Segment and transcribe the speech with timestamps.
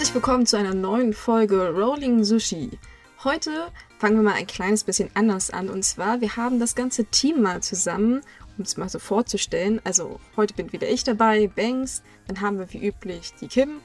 [0.00, 2.70] Herzlich willkommen zu einer neuen Folge Rolling Sushi.
[3.22, 5.68] Heute fangen wir mal ein kleines bisschen anders an.
[5.68, 8.22] Und zwar, wir haben das ganze Team mal zusammen,
[8.56, 9.78] um es mal so vorzustellen.
[9.84, 12.02] Also heute bin wieder ich dabei, Banks.
[12.26, 13.82] Dann haben wir wie üblich die Kim.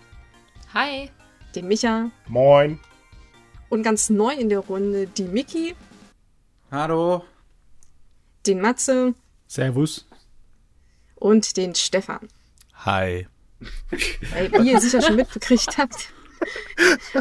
[0.73, 1.11] Hi.
[1.54, 2.09] Den Micha.
[2.29, 2.79] Moin.
[3.68, 5.75] Und ganz neu in der Runde die Miki.
[6.71, 7.25] Hallo.
[8.47, 9.16] Den Matze.
[9.47, 10.07] Servus.
[11.16, 12.29] Und den Stefan.
[12.86, 13.27] Hi.
[14.33, 16.09] Weil, wie ihr sicher schon mitbekriegt habt,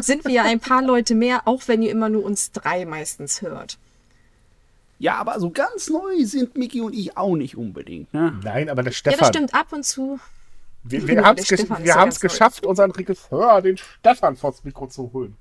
[0.01, 3.41] sind wir ja ein paar Leute mehr, auch wenn ihr immer nur uns drei meistens
[3.41, 3.77] hört.
[4.99, 8.13] Ja, aber so ganz neu sind Miki und ich auch nicht unbedingt.
[8.13, 8.39] Ne?
[8.43, 9.19] Nein, aber der Ja, Stefan.
[9.19, 10.19] das stimmt ab und zu.
[10.83, 12.27] Wir, wir Ja, haben es ja haben's ganz neu.
[12.29, 15.35] geschafft, unseren Regisseur, den Stefan, vors Mikro zu holen.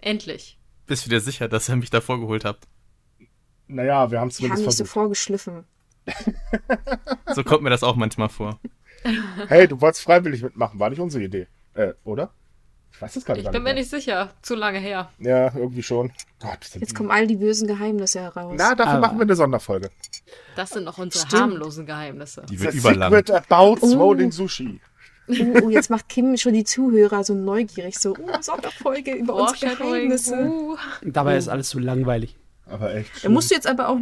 [0.00, 0.58] Endlich.
[0.86, 2.66] Bist du dir sicher, dass ihr mich da vorgeholt habt?
[3.66, 4.92] Naja, wir haben es Die haben zumindest nicht so versucht.
[4.94, 5.64] vorgeschliffen.
[7.34, 8.58] So kommt mir das auch manchmal vor.
[9.48, 11.46] Hey, du wolltest freiwillig mitmachen, war nicht unsere Idee.
[11.74, 12.30] Äh, oder?
[12.92, 13.44] Ich weiß es gar nicht.
[13.46, 14.30] Ich bin mir nicht sicher.
[14.42, 15.10] Zu lange her.
[15.18, 16.10] Ja, irgendwie schon.
[16.40, 18.54] Gott, sind Jetzt kommen all die bösen Geheimnisse heraus.
[18.56, 19.90] Na, dafür Aber- machen wir eine Sonderfolge.
[20.56, 21.42] Das sind noch unsere Stimmt.
[21.42, 22.44] harmlosen Geheimnisse.
[22.50, 23.12] Die wird überlang.
[23.12, 24.30] Secret about Oh.
[24.30, 24.80] Sushi.
[25.28, 27.98] Oh, oh, jetzt macht Kim schon die Zuhörer so neugierig.
[27.98, 29.76] So, oh, Sonderfolge über unsere.
[29.76, 30.34] Geheimnisse.
[30.48, 30.76] Uh.
[31.02, 32.36] Dabei ist alles so langweilig.
[32.66, 33.14] Aber echt.
[33.14, 33.32] Da schlimm.
[33.34, 33.98] musst du jetzt aber auch,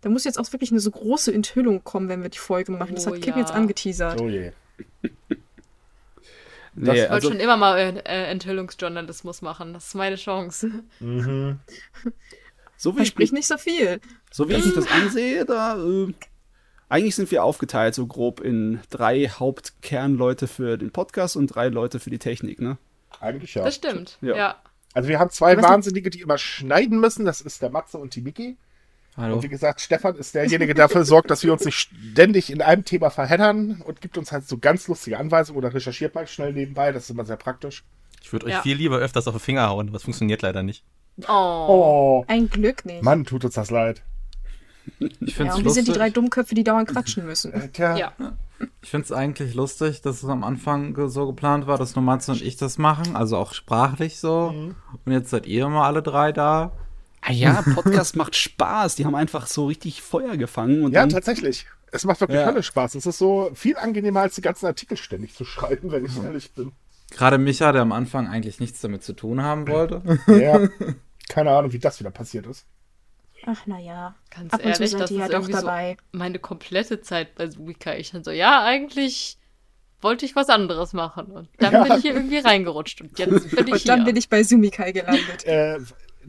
[0.00, 2.94] da muss jetzt auch wirklich eine so große Enthüllung kommen, wenn wir die Folge machen.
[2.94, 3.40] Das Oh, hat Kim ja.
[3.40, 4.20] jetzt angeteasert.
[4.20, 4.52] Oh je.
[6.74, 9.72] Nee, Ich wollte also, schon immer mal äh, Enthüllungsjournalismus machen.
[9.72, 10.70] Das ist meine Chance.
[11.00, 11.58] Mhm.
[12.76, 14.00] so, wie Versprich ich, nicht so viel.
[14.30, 16.12] so wie ich das ansehe, da äh,
[16.88, 21.98] eigentlich sind wir aufgeteilt so grob in drei Hauptkernleute für den Podcast und drei Leute
[21.98, 22.78] für die Technik, ne?
[23.20, 23.64] Eigentlich ja.
[23.64, 24.18] Das stimmt.
[24.20, 24.36] Ja.
[24.36, 24.56] Ja.
[24.94, 27.24] Also wir haben zwei Wahnsinnige, die immer schneiden müssen.
[27.24, 28.56] Das ist der Matze und die Miki.
[29.18, 29.34] Hallo.
[29.36, 32.62] Und wie gesagt, Stefan ist derjenige, der dafür sorgt, dass wir uns nicht ständig in
[32.62, 36.52] einem Thema verheddern und gibt uns halt so ganz lustige Anweisungen oder recherchiert mal schnell
[36.52, 36.92] nebenbei.
[36.92, 37.84] Das ist immer sehr praktisch.
[38.22, 38.62] Ich würde euch Ja.
[38.62, 40.84] viel lieber öfters auf den Finger hauen, aber das funktioniert leider nicht.
[41.26, 41.32] Oh.
[41.68, 43.02] Oh, Ein Glück nicht.
[43.02, 44.02] Mann, tut uns das leid.
[45.00, 47.52] Ich ja, finde es und wir sind die drei Dummköpfe, die dauernd quatschen müssen.
[47.52, 48.12] Äh, Tja, Ja.
[48.82, 52.32] Ich finde es eigentlich lustig, dass es am Anfang so geplant war, dass nur Matze
[52.32, 54.50] und ich das machen, also auch sprachlich so.
[54.50, 54.74] Mhm.
[55.04, 56.72] Und jetzt seid ihr immer alle drei da.
[57.20, 58.94] Ah ja, Podcast macht Spaß.
[58.96, 60.84] Die haben einfach so richtig Feuer gefangen.
[60.84, 61.66] Und ja, dann, tatsächlich.
[61.90, 62.62] Es macht wirklich Ja.
[62.62, 62.94] Spaß.
[62.96, 66.52] Es ist so viel angenehmer, als die ganzen Artikel ständig zu schreiben, wenn ich ehrlich
[66.52, 66.72] bin.
[67.10, 70.02] Gerade Micha, der am Anfang eigentlich nichts damit zu tun haben wollte.
[70.26, 70.68] Ja,
[71.28, 72.66] keine Ahnung, wie das wieder passiert ist.
[73.46, 74.14] Ach, naja.
[74.30, 75.96] Ganz Ab und zu ehrlich, das ist halt irgendwie dabei.
[76.12, 77.94] so meine komplette Zeit bei Subika.
[77.94, 79.38] Ich dann so, ja, eigentlich
[80.02, 81.26] wollte ich was anderes machen.
[81.26, 81.84] Und dann Ja.
[81.84, 83.00] bin ich hier irgendwie reingerutscht.
[83.00, 84.04] Und jetzt bin ich Und dann hier.
[84.06, 85.44] bin ich bei Sumikai gelandet.
[85.46, 85.78] Äh,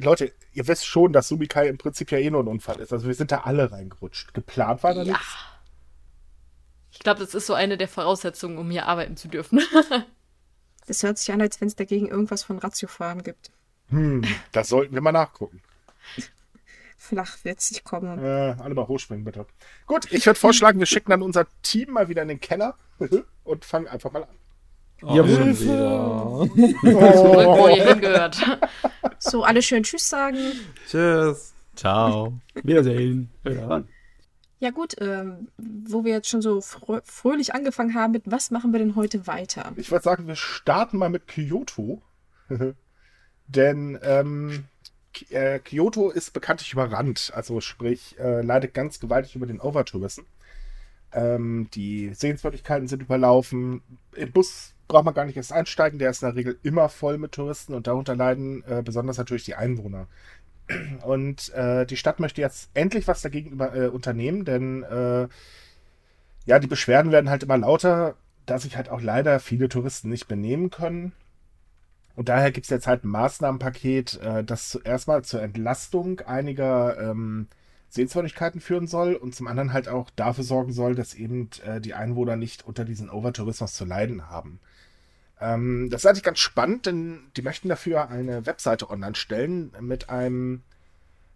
[0.02, 2.94] Leute, ihr wisst schon, dass Sumikai im Prinzip ja eh nur ein Unfall ist.
[2.94, 4.34] Also wir sind da alle reingerutscht.
[4.34, 5.14] Geplant war da ja.
[5.14, 5.36] nichts.
[6.92, 9.62] Ich glaube, das ist so eine der Voraussetzungen, um hier arbeiten zu dürfen.
[10.88, 13.52] Das hört sich an, als wenn es dagegen irgendwas von Ratiofahren gibt.
[13.90, 15.62] Hm, das sollten wir mal nachgucken.
[16.98, 18.18] Flach wird es nicht kommen.
[18.18, 19.46] Äh, alle mal hochspringen, bitte.
[19.86, 22.76] Gut, ich würde vorschlagen, wir schicken dann unser Team mal wieder in den Keller
[23.44, 25.14] und fangen einfach mal an.
[25.16, 25.64] Ihr Hilfe.
[25.64, 27.14] schon wieder.
[27.14, 27.68] Zurück, wo Oh.
[27.70, 28.38] ihr hingehört.
[29.20, 30.38] So, alle schön Tschüss sagen.
[30.88, 31.54] Tschüss.
[31.76, 32.40] Ciao.
[32.64, 33.30] Wiedersehen.
[33.44, 33.84] Ja.
[34.62, 38.74] Ja gut, ähm, wo wir jetzt schon so frö fröhlich angefangen haben mit, was machen
[38.74, 39.72] wir denn heute weiter?
[39.78, 42.02] Ich würde sagen, wir starten mal mit Kyoto.
[43.48, 44.66] Denn ähm,
[45.30, 47.32] äh, Kyoto ist bekanntlich überrannt.
[47.34, 50.24] Also sprich, äh, leidet ganz gewaltig über den Overtourism.
[51.14, 53.82] Ähm, die Sehenswürdigkeiten sind überlaufen.
[54.14, 56.00] Im Bus braucht man gar nicht erst einsteigen.
[56.00, 59.46] Der ist in der Regel immer voll mit Touristen und darunter leiden äh, besonders natürlich
[59.46, 60.08] die Einwohner.
[61.04, 65.28] Und äh, die Stadt möchte jetzt endlich was dagegen über, äh, unternehmen, denn äh,
[66.46, 70.28] ja, die Beschwerden werden halt immer lauter, dass sich halt auch leider viele Touristen nicht
[70.28, 71.14] benehmen können.
[72.16, 77.00] Und daher gibt es jetzt halt ein Maßnahmenpaket, äh, das zuerst mal zur Entlastung einiger
[77.00, 77.48] ähm,
[77.90, 81.94] Sehenswürdigkeiten führen soll und zum anderen halt auch dafür sorgen soll, dass eben äh, die
[81.94, 84.60] Einwohner nicht unter diesen Overtourismus zu leiden haben.
[85.40, 90.10] Ähm, das ist eigentlich ganz spannend, denn die möchten dafür eine Webseite online stellen mit
[90.10, 90.64] einem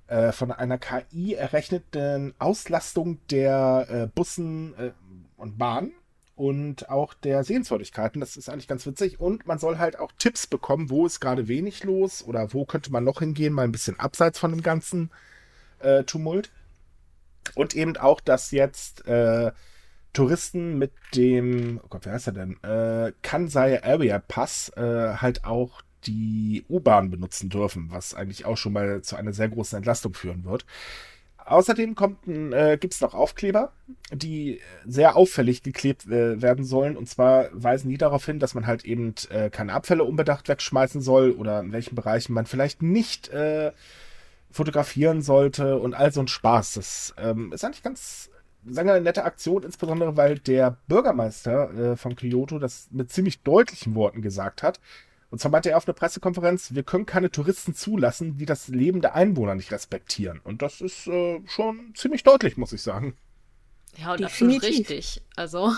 [0.08, 4.92] äh, von einer KI errechneten Auslastung der äh, Bussen äh,
[5.38, 5.94] und Bahnen
[6.36, 8.20] und auch der Sehenswürdigkeiten.
[8.20, 9.20] Das ist eigentlich ganz witzig.
[9.20, 12.92] Und man soll halt auch Tipps bekommen, wo ist gerade wenig los oder wo könnte
[12.92, 15.12] man noch hingehen, mal ein bisschen abseits von dem ganzen
[15.80, 16.52] äh, Tumult.
[17.56, 19.52] Und eben auch, dass jetzt äh,
[20.14, 22.64] Touristen mit dem, oh Gott, wer heißt er denn?
[22.64, 28.74] Äh, Kansai Area Pass äh, halt auch die U-Bahn benutzen dürfen, was eigentlich auch schon
[28.74, 30.66] mal zu einer sehr großen Entlastung führen wird.
[31.46, 33.74] Außerdem kommt ein, äh, gibt es noch Aufkleber,
[34.12, 36.96] die sehr auffällig geklebt äh, werden sollen.
[36.96, 41.02] Und zwar weisen die darauf hin, dass man halt eben äh, keine Abfälle unbedacht wegschmeißen
[41.02, 43.72] soll oder in welchen Bereichen man vielleicht nicht äh,
[44.52, 46.76] fotografieren sollte und all so ein Spaß.
[46.76, 48.30] Das ähm, ist eigentlich ganz,
[48.66, 53.42] sagen wir, eine nette Aktion, insbesondere weil der Bürgermeister äh, von Kyoto das mit ziemlich
[53.42, 54.80] deutlichen Worten gesagt hat.
[55.30, 59.02] Und zwar meinte er auf einer Pressekonferenz, wir können keine Touristen zulassen, die das Leben
[59.02, 60.40] der Einwohner nicht respektieren.
[60.44, 63.16] Und das ist äh, schon ziemlich deutlich, muss ich sagen.
[63.98, 64.58] Ja, und Definitiv.
[64.58, 65.22] absolut richtig.
[65.36, 65.74] Also,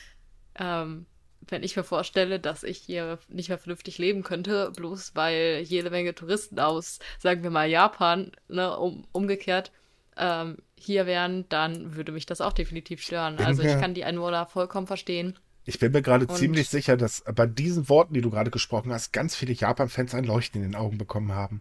[0.56, 1.06] ähm,
[1.48, 5.90] wenn ich mir vorstelle, dass ich hier nicht mehr vernünftig leben könnte, bloß weil jede
[5.90, 9.70] Menge Touristen aus, sagen wir mal, Japan, ne, um, umgekehrt,
[10.16, 13.38] ähm, hier wären, dann würde mich das auch definitiv stören.
[13.38, 15.38] Also ich kann die Einwohner vollkommen verstehen.
[15.64, 19.12] Ich bin mir gerade ziemlich sicher, dass bei diesen Worten, die du gerade gesprochen hast,
[19.12, 21.60] ganz viele Japan-Fans ein Leuchten in den Augen bekommen haben.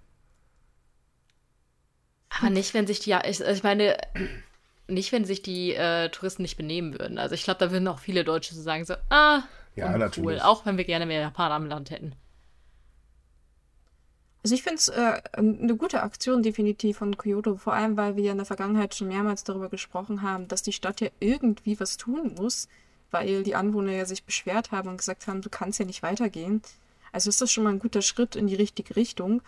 [2.30, 3.98] Aber nicht, wenn sich die, ja, ich, ich meine,
[4.88, 7.18] nicht, wenn sich die äh, Touristen nicht benehmen würden.
[7.18, 9.44] Also ich glaube, da würden auch viele Deutsche so sagen, so, ah,
[9.76, 10.42] Ja, natürlich.
[10.44, 12.14] Auch wenn wir gerne mehr Japaner am Land hätten.
[14.46, 18.30] Also ich finde es äh, eine gute Aktion definitiv von Kyoto, vor allem weil wir
[18.30, 22.36] in der Vergangenheit schon mehrmals darüber gesprochen haben, dass die Stadt ja irgendwie was tun
[22.38, 22.68] muss,
[23.10, 26.62] weil die Anwohner ja sich beschwert haben und gesagt haben, du kannst ja nicht weitergehen.
[27.12, 29.42] Also ist das schon mal ein guter Schritt in die richtige Richtung.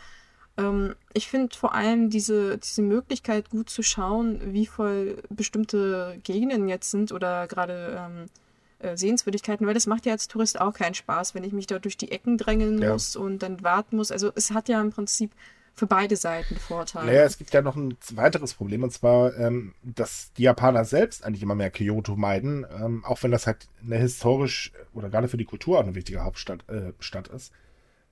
[0.57, 6.67] Ähm, ich finde vor allem diese, diese Möglichkeit gut zu schauen, wie voll bestimmte Gegenden
[6.67, 8.46] jetzt sind oder gerade ähm, äh,
[8.95, 11.97] Sehenswürdigkeiten, weil das macht ja als Tourist auch keinen Spaß, wenn ich mich da durch
[11.97, 12.93] die Ecken drängeln Ja.
[12.93, 14.11] muss und dann warten muss.
[14.11, 15.31] Also es hat ja im Prinzip
[15.73, 17.05] für beide Seiten Vorteile.
[17.05, 21.23] Naja, es gibt ja noch ein weiteres Problem, und zwar, ähm, dass die Japaner selbst
[21.23, 25.37] eigentlich immer mehr Kyoto meiden, ähm, auch wenn das halt eine historisch oder gerade für
[25.37, 27.53] die Kultur auch eine wichtige Hauptstadt äh, Stadt ist,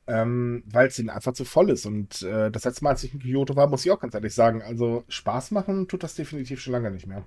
[0.06, 1.88] ähm, weil es ihnen einfach zu voll ist.
[1.88, 4.36] Und äh, das letzte Mal, als ich in Kyoto war, muss ich auch ganz ehrlich
[4.36, 7.26] sagen, also Spaß machen tut das definitiv schon lange nicht mehr.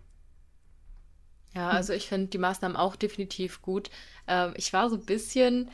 [1.58, 3.90] Ja, also ich finde die Maßnahmen auch definitiv gut.
[4.28, 5.68] Ähm, ich war so ein bisschen,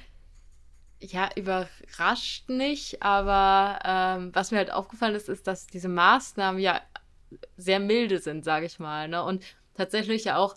[0.98, 6.80] ja, überrascht nicht, aber ähm, was mir halt aufgefallen ist, ist, dass diese Maßnahmen ja
[7.58, 9.22] sehr milde sind, sage ich mal, ne?
[9.22, 9.44] Und
[9.74, 10.56] tatsächlich ja auch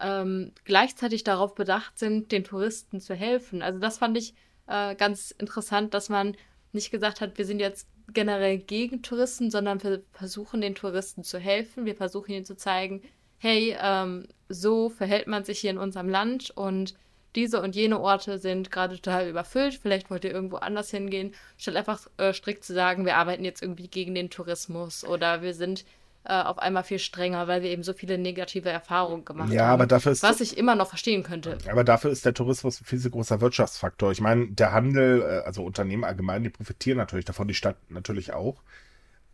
[0.00, 3.62] ähm, gleichzeitig darauf bedacht sind, den Touristen zu helfen.
[3.62, 4.34] Also das fand ich
[4.68, 6.36] äh, ganz interessant, dass man
[6.72, 11.40] nicht gesagt hat, wir sind jetzt generell gegen Touristen, sondern wir versuchen den Touristen zu
[11.40, 11.84] helfen.
[11.84, 13.02] Wir versuchen ihnen zu zeigen,
[13.38, 16.94] hey, ähm, so verhält man sich hier in unserem Land und
[17.34, 19.74] diese und jene Orte sind gerade total überfüllt.
[19.80, 23.62] Vielleicht wollt ihr irgendwo anders hingehen, statt einfach äh, strikt zu sagen, wir arbeiten jetzt
[23.62, 25.84] irgendwie gegen den Tourismus oder wir sind
[26.24, 29.74] äh, auf einmal viel strenger, weil wir eben so viele negative Erfahrungen gemacht Ja, haben.
[29.74, 31.58] aber dafür ist was ich immer noch verstehen könnte.
[31.70, 34.10] Aber dafür ist der Tourismus ein viel zu großer Wirtschaftsfaktor.
[34.10, 38.32] Ich meine, der Handel, äh, also Unternehmen allgemein, die profitieren natürlich davon, die Stadt natürlich
[38.32, 38.62] auch.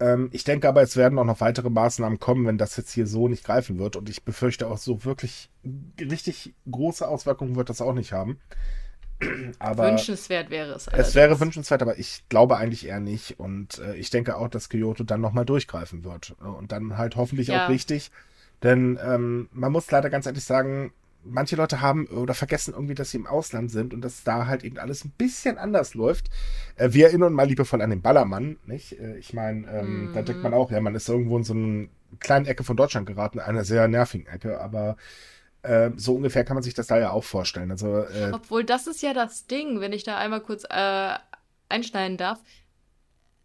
[0.00, 3.06] Ähm, ich denke aber, es werden auch noch weitere Maßnahmen kommen, wenn das jetzt hier
[3.06, 3.96] so nicht greifen wird.
[3.96, 5.50] Und ich befürchte auch, so wirklich
[6.00, 8.38] richtig große Auswirkungen wird das auch nicht haben.
[9.60, 10.82] Aber Wünschenswert wäre es.
[10.82, 11.14] es allerdings.
[11.14, 13.38] wäre wünschenswert, aber ich glaube eigentlich eher nicht.
[13.38, 16.34] Und äh, ich denke auch, dass Kyoto dann nochmal durchgreifen wird.
[16.40, 17.64] Und dann halt hoffentlich Ja.
[17.64, 18.10] auch richtig.
[18.64, 20.92] Denn ähm, man muss leider ganz ehrlich sagen,
[21.24, 24.64] manche Leute haben oder vergessen irgendwie, dass sie im Ausland sind und dass da halt
[24.64, 26.30] eben alles ein bisschen anders läuft.
[26.76, 28.98] Äh, wir erinnern mal liebevoll an den Ballermann, nicht?
[28.98, 31.88] Äh, ich meine, ähm, da denkt man auch, ja, man ist irgendwo in so eine
[32.20, 34.96] kleine Ecke von Deutschland geraten, einer sehr nervigen Ecke, aber
[35.62, 37.70] äh, so ungefähr kann man sich das da ja auch vorstellen.
[37.70, 41.14] Also äh, Obwohl, das ist ja das Ding, wenn ich da einmal kurz äh,
[41.68, 42.40] einschneiden darf.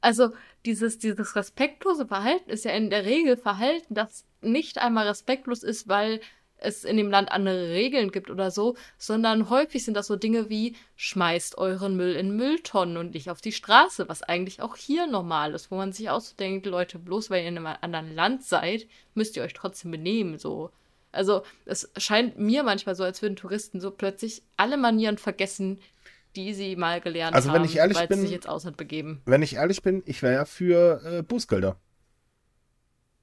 [0.01, 0.31] Also,
[0.65, 5.87] dieses, dieses respektlose Verhalten ist ja in der Regel Verhalten, das nicht einmal respektlos ist,
[5.87, 6.21] weil
[6.61, 10.49] es in dem Land andere Regeln gibt oder so, sondern häufig sind das so Dinge
[10.49, 15.07] wie schmeißt euren Müll in Mülltonnen und nicht auf die Straße, was eigentlich auch hier
[15.07, 18.13] normal ist, wo man sich auch so denkt, Leute, bloß weil ihr in einem anderen
[18.13, 20.71] Land seid, müsst ihr euch trotzdem benehmen, so.
[21.11, 25.79] Also, es scheint mir manchmal so, als würden Touristen so plötzlich alle Manieren vergessen,
[26.35, 28.77] die sie mal gelernt Also, haben, wenn ich ehrlich weil bin- sie sich ins Ausland
[28.77, 29.21] begeben.
[29.25, 31.77] wenn ich ehrlich bin, ich wäre ja für äh, Bußgelder.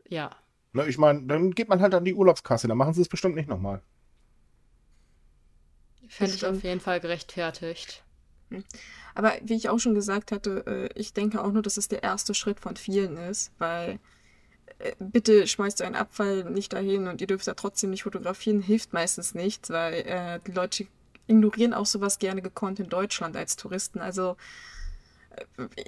[0.09, 0.31] Ja.
[0.77, 3.35] Ne, ich meine, dann geht man halt an die Urlaubskasse, dann machen sie es bestimmt
[3.35, 3.81] nicht nochmal.
[6.07, 8.05] Fände ich auf jeden Fall gerechtfertigt.
[9.15, 12.03] Aber wie ich auch schon gesagt hatte, äh, ich denke auch nur, dass es der
[12.03, 13.99] erste Schritt von vielen ist, weil
[14.79, 18.93] äh, bitte schmeißt euren Abfall nicht dahin und ihr dürft da trotzdem nicht fotografieren, hilft
[18.93, 20.87] meistens nichts, weil äh, die Leute
[21.27, 24.01] ignorieren auch sowas gerne gekonnt in Deutschland als Touristen.
[24.01, 24.37] Also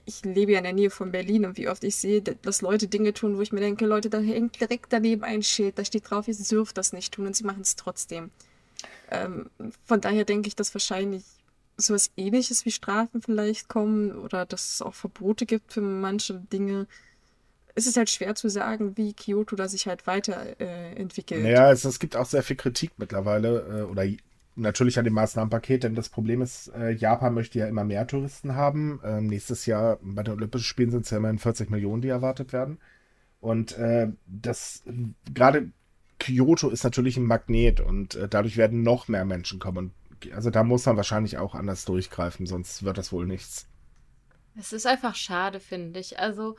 [0.04, 2.88] ich lebe ja in der Nähe von Berlin und wie oft ich sehe, dass Leute
[2.88, 6.10] Dinge tun, wo ich mir denke, Leute, da hängt direkt daneben ein Schild, da steht
[6.10, 8.30] drauf, ihr dürft das nicht tun und sie machen es trotzdem.
[9.10, 9.50] Ähm,
[9.84, 11.24] von daher denke ich, dass wahrscheinlich
[11.76, 16.86] sowas ähnliches wie Strafen vielleicht kommen oder dass es auch Verbote gibt für manche Dinge.
[17.74, 21.40] es ist halt schwer zu sagen, wie Kyoto da sich halt weiterentwickelt.
[21.40, 21.44] Äh.
[21.44, 24.04] Naja, es, es gibt auch sehr viel Kritik mittlerweile äh, oder
[24.58, 28.54] natürlich an dem Maßnahmenpaket, denn das Problem ist, äh, Japan möchte ja immer mehr Touristen
[28.54, 29.00] haben.
[29.04, 32.52] Ähm, nächstes Jahr bei den Olympischen Spielen sind es ja immerhin 40 Millionen, die erwartet
[32.52, 32.78] werden.
[33.40, 34.82] Und äh, das
[35.32, 35.70] gerade
[36.18, 39.92] Kyoto ist natürlich ein Magnet und äh, dadurch werden noch mehr Menschen kommen.
[40.32, 43.68] Also da muss man wahrscheinlich auch anders durchgreifen, sonst wird das wohl nichts.
[44.56, 46.18] Es ist einfach schade, finde ich.
[46.18, 46.56] Also,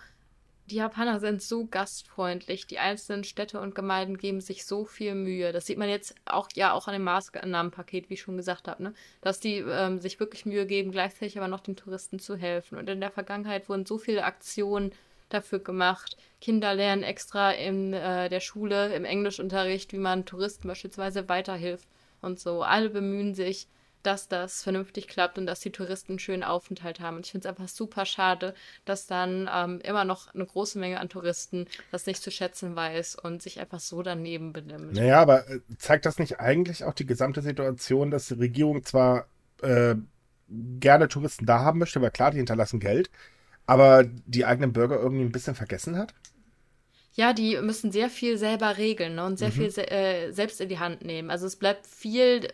[0.72, 2.68] die Japaner sind so gastfreundlich.
[2.68, 5.52] Die einzelnen Städte und Gemeinden geben sich so viel Mühe.
[5.52, 8.84] Das sieht man jetzt auch ja auch an dem Maßnahmenpaket, wie ich schon gesagt habe,
[8.84, 8.94] ne?
[9.22, 12.78] Dass die ähm, sich wirklich Mühe geben, gleichzeitig aber noch den Touristen zu helfen.
[12.78, 14.92] Und in der Vergangenheit wurden so viele Aktionen
[15.30, 16.18] dafür gemacht.
[16.42, 21.88] Kinder lernen extra in äh, der Schule, im Englischunterricht, wie man Touristen beispielsweise weiterhilft
[22.22, 22.64] und so.
[22.64, 23.68] Alle bemühen sich,
[24.04, 27.18] dass das vernünftig klappt und dass die Touristen einen schönen Aufenthalt haben.
[27.18, 28.54] Und ich finde es einfach super schade,
[28.86, 33.16] dass dann ähm, immer noch eine große Menge an Touristen das nicht zu schätzen weiß
[33.16, 35.02] und sich einfach so daneben benimmt.
[35.02, 39.28] Naja, aber äh, zeigt das nicht eigentlich auch die gesamte Situation, dass die Regierung zwar
[39.62, 39.96] äh,
[40.80, 43.12] gerne Touristen da haben möchte, aber klar, die hinterlassen Geld,
[43.68, 46.16] aber die eigenen Bürger irgendwie ein bisschen vergessen hat?
[47.14, 49.52] Ja, die müssen sehr viel selber regeln ne, und sehr Mhm.
[49.52, 51.30] viel se äh, selbst in die Hand nehmen.
[51.32, 52.48] Also es bleibt viel,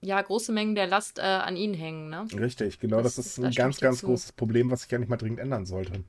[0.00, 2.08] ja, große Mengen der Last äh, an ihnen hängen.
[2.10, 2.26] Ne?
[2.38, 5.16] Richtig, genau, das, Das- ist ein ganz, ganz großes Problem, was sich ja nicht mal
[5.16, 6.04] dringend ändern sollte.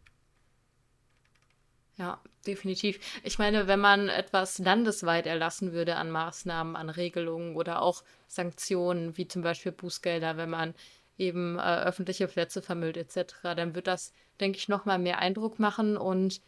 [1.97, 2.99] Ja, definitiv.
[3.23, 9.17] Ich meine, wenn man etwas landesweit erlassen würde an Maßnahmen, an Regelungen oder auch Sanktionen,
[9.17, 10.73] wie zum Beispiel Bußgelder, wenn man
[11.17, 15.59] eben äh, öffentliche Plätze vermüllt etc., dann wird das, denke ich, noch mal mehr Eindruck
[15.59, 16.39] machen und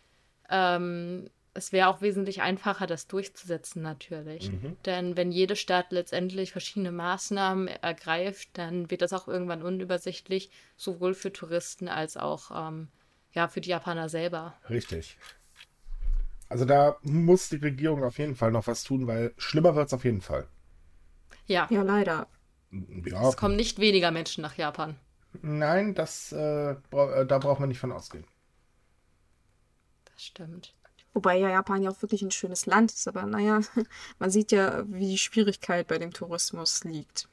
[0.49, 4.51] ähm, es wäre auch wesentlich einfacher, das durchzusetzen natürlich.
[4.51, 4.77] Mhm.
[4.85, 11.13] Denn wenn jede Stadt letztendlich verschiedene Maßnahmen ergreift, dann wird das auch irgendwann unübersichtlich, sowohl
[11.13, 12.87] für Touristen als auch ähm,
[13.33, 14.55] ja, für die Japaner selber.
[14.69, 15.17] Richtig.
[16.49, 19.93] Also da muss die Regierung auf jeden Fall noch was tun, weil schlimmer wird es
[19.93, 20.47] auf jeden Fall.
[21.45, 22.27] Ja, Ja, leider.
[23.05, 24.97] Ja, es kommen nicht weniger Menschen nach Japan.
[25.41, 28.25] nein, das, äh, bra äh, da braucht man nicht von ausgehen.
[30.05, 30.75] Das stimmt.
[31.13, 33.61] Wobei ja Japan ja auch wirklich ein schönes Land ist, aber naja,
[34.19, 37.27] man sieht ja, wie die Schwierigkeit bei dem Tourismus liegt.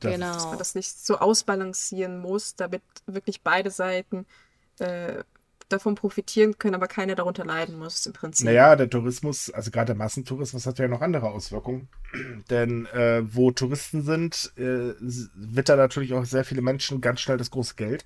[0.00, 0.32] Das Genau.
[0.34, 4.26] Dass man das nicht so ausbalancieren muss, damit wirklich beide Seiten
[4.78, 5.24] äh,
[5.68, 8.44] davon profitieren können, aber keiner darunter leiden muss im Prinzip.
[8.46, 11.88] Naja, der Tourismus, also gerade der Massentourismus hat ja noch andere Auswirkungen.
[12.50, 17.38] Denn äh, wo Touristen sind, äh, s- wittern natürlich auch sehr viele Menschen ganz schnell
[17.38, 18.04] das große Geld.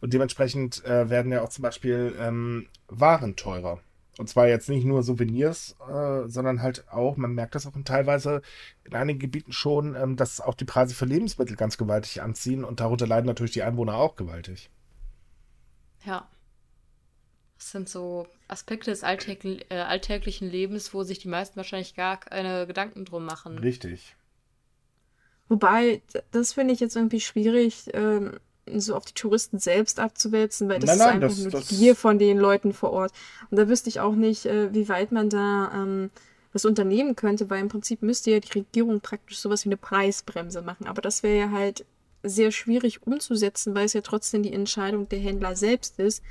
[0.00, 3.80] Und dementsprechend äh, werden ja auch zum Beispiel ähm, Waren teurer.
[4.18, 7.84] Und zwar jetzt nicht nur Souvenirs, äh, sondern halt auch, man merkt das auch in
[7.84, 8.42] teilweise
[8.84, 12.80] in einigen Gebieten schon, ähm, dass auch die Preise für Lebensmittel ganz gewaltig anziehen und
[12.80, 14.68] darunter leiden natürlich die Einwohner auch gewaltig.
[16.04, 16.28] Ja.
[17.56, 22.18] Das sind so Aspekte des alltägl äh, alltäglichen Lebens, wo sich die meisten wahrscheinlich gar
[22.18, 23.56] keine Gedanken drum machen.
[23.58, 24.16] Richtig.
[25.48, 26.02] Wobei,
[26.32, 28.38] das finde ich jetzt irgendwie schwierig, ähm,
[28.76, 31.76] so auf die Touristen selbst abzuwälzen, weil das Nein, ist nein, einfach das- nur die
[31.76, 33.12] Gier von den Leuten vor Ort.
[33.50, 36.10] Und da wüsste ich auch nicht, äh, wie weit man da ähm,
[36.52, 40.62] was unternehmen könnte, weil im Prinzip müsste ja die Regierung praktisch sowas wie eine Preisbremse
[40.62, 40.86] machen.
[40.86, 41.84] Aber das wäre ja halt
[42.22, 46.22] sehr schwierig umzusetzen, weil es ja trotzdem die Entscheidung der Händler selbst ist,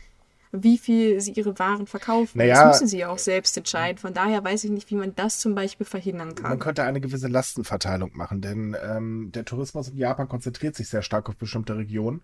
[0.51, 2.38] wie viel sie ihre Waren verkaufen.
[2.38, 3.98] Naja, das müssen sie ja auch selbst entscheiden.
[3.98, 6.50] Von daher weiß ich nicht, wie man das zum Beispiel verhindern kann.
[6.50, 11.01] Man könnte eine gewisse Lastenverteilung machen, denn ähm, der Tourismus in Japan konzentriert sich sehr
[11.01, 12.22] stark auf bestimmte Regionen.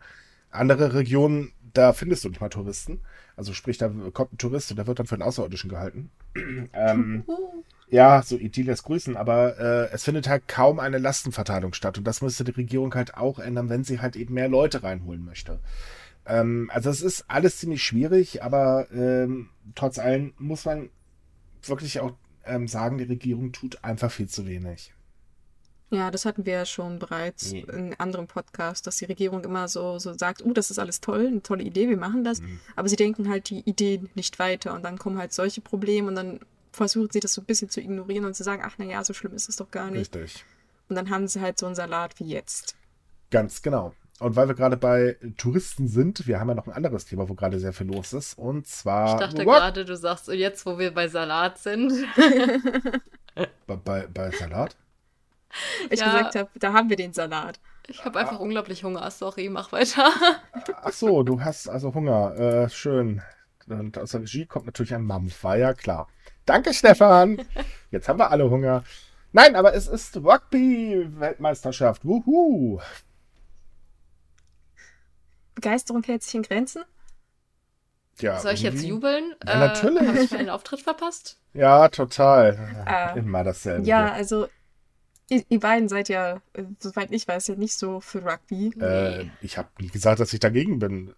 [0.49, 3.01] Andere Regionen, da findest du nicht mal Touristen.
[3.35, 6.09] Also sprich, da kommt ein Tourist und der wird dann für einen Außerirdischen gehalten.
[6.73, 7.23] ähm,
[7.89, 11.97] ja, so Idyllias grüßen, aber äh, es findet halt kaum eine Lastenverteilung statt.
[11.97, 15.23] Und das müsste die Regierung halt auch ändern, wenn sie halt eben mehr Leute reinholen
[15.23, 15.59] möchte.
[16.27, 20.89] Ähm, also es ist alles ziemlich schwierig, aber ähm, trotz allem muss man
[21.63, 22.13] wirklich auch
[22.45, 24.93] ähm, sagen, die Regierung tut einfach viel zu wenig.
[25.89, 27.65] Ja, das hatten wir ja schon bereits Nee.
[27.71, 31.27] in anderen Podcasts, dass die Regierung immer so, so sagt, uh, das ist alles toll,
[31.27, 32.41] eine tolle Idee, wir machen das.
[32.41, 32.59] Mhm.
[32.75, 36.15] Aber sie denken halt die Ideen nicht weiter und dann kommen halt solche Probleme und
[36.15, 36.41] dann
[36.73, 39.33] versuchen sie das so ein bisschen zu ignorieren und zu sagen, ach naja, so schlimm
[39.33, 40.13] ist es doch gar nicht.
[40.13, 40.43] Richtig.
[40.89, 42.75] Und dann haben sie halt so einen Salat wie jetzt.
[43.31, 43.93] Ganz genau.
[44.19, 47.35] Und weil wir gerade bei Touristen sind, wir haben ja noch ein anderes Thema, wo
[47.35, 48.37] gerade sehr viel los ist.
[48.37, 49.13] Und zwar.
[49.13, 49.57] Ich dachte What?
[49.57, 51.93] gerade, du sagst, jetzt, wo wir bei Salat sind.
[53.67, 54.75] Bei, bei, bei Salat?
[55.91, 56.05] Ich Ja.
[56.07, 57.59] gesagt habe, da haben wir den Salat.
[57.87, 59.09] Ich habe einfach unglaublich Hunger.
[59.11, 60.09] Sorry, mach weiter.
[60.81, 62.35] Ach so, du hast also Hunger.
[62.35, 63.21] Äh, schön.
[63.67, 66.07] Und aus der Regie kommt natürlich ein Mampf, war ja klar.
[66.45, 67.37] Danke, Stefan.
[67.91, 68.83] Jetzt haben wir alle Hunger.
[69.33, 72.03] Nein, aber es ist Rugby-Weltmeisterschaft.
[72.05, 72.79] Wuhu.
[75.57, 76.83] Begeisterung hält sich in Grenzen?
[78.19, 79.33] Ja, Soll ich jetzt jubeln?
[79.43, 80.07] Ja, Äh, natürlich.
[80.07, 81.39] Habe ich meinen Auftritt verpasst?
[81.53, 82.85] Ja, total.
[82.85, 83.87] Äh, Immer dasselbe.
[83.87, 84.47] Ja, also
[85.29, 88.71] ihr, ihr beiden seid ja, äh, soweit ich weiß, ja nicht so für Rugby.
[88.79, 91.15] Äh, ich habe nie gesagt, dass ich dagegen bin.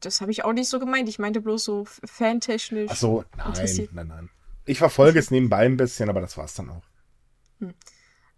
[0.00, 1.06] Das habe ich auch nicht so gemeint.
[1.10, 2.90] Ich meinte bloß so fantechnisch.
[2.90, 4.30] Ach so, nein, nein, nein.
[4.64, 6.82] Ich verfolge es nebenbei ein bisschen, aber das war's dann auch.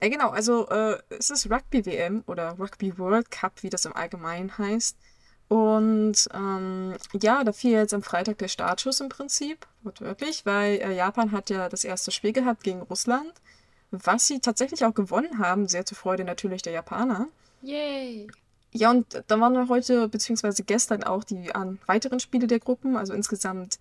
[0.02, 3.94] Ja, genau, also äh, es ist Rugby WM oder Rugby World Cup, wie das im
[3.94, 4.96] Allgemeinen heißt.
[5.46, 10.96] Und ähm, ja, da fiel jetzt am Freitag der Startschuss im Prinzip, wortwörtlich, weil äh,
[10.96, 13.32] Japan hat ja das erste Spiel gehabt gegen Russland,
[13.92, 17.28] was sie tatsächlich auch gewonnen haben, sehr zur Freude natürlich der Japaner.
[17.60, 18.26] Yay!
[18.72, 22.96] Ja, und dann waren wir heute, beziehungsweise gestern auch die an weiteren Spiele der Gruppen.
[22.96, 23.78] Also insgesamt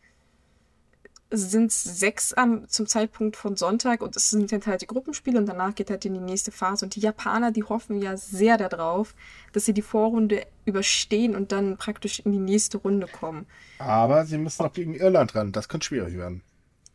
[1.31, 5.39] sind es sechs am, zum Zeitpunkt von Sonntag und es sind dann halt die Gruppenspiele
[5.39, 6.85] und danach geht halt in die nächste Phase.
[6.85, 9.15] Und die Japaner, die hoffen ja sehr darauf,
[9.53, 13.45] dass sie die Vorrunde überstehen und dann praktisch in die nächste Runde kommen.
[13.79, 15.51] Aber sie müssen noch gegen Irland ran.
[15.51, 16.43] Das könnte schwierig werden.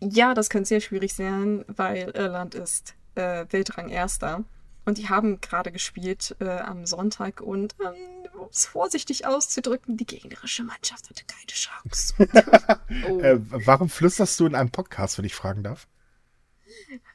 [0.01, 4.45] Ja, das könnte sehr schwierig sein, weil Irland ist äh, Weltrang Erster.
[4.87, 10.07] Und die haben gerade gespielt äh, am Sonntag und, ähm, um es vorsichtig auszudrücken, die
[10.07, 12.15] gegnerische Mannschaft hatte keine Chance.
[13.09, 15.89] Oh, Äh, warum flüsterst du in einem Podcast, wenn ich fragen darf?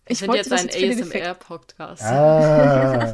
[0.05, 2.03] ich finde jetzt ein ASMR-Podcast.
[2.03, 3.13] Ah.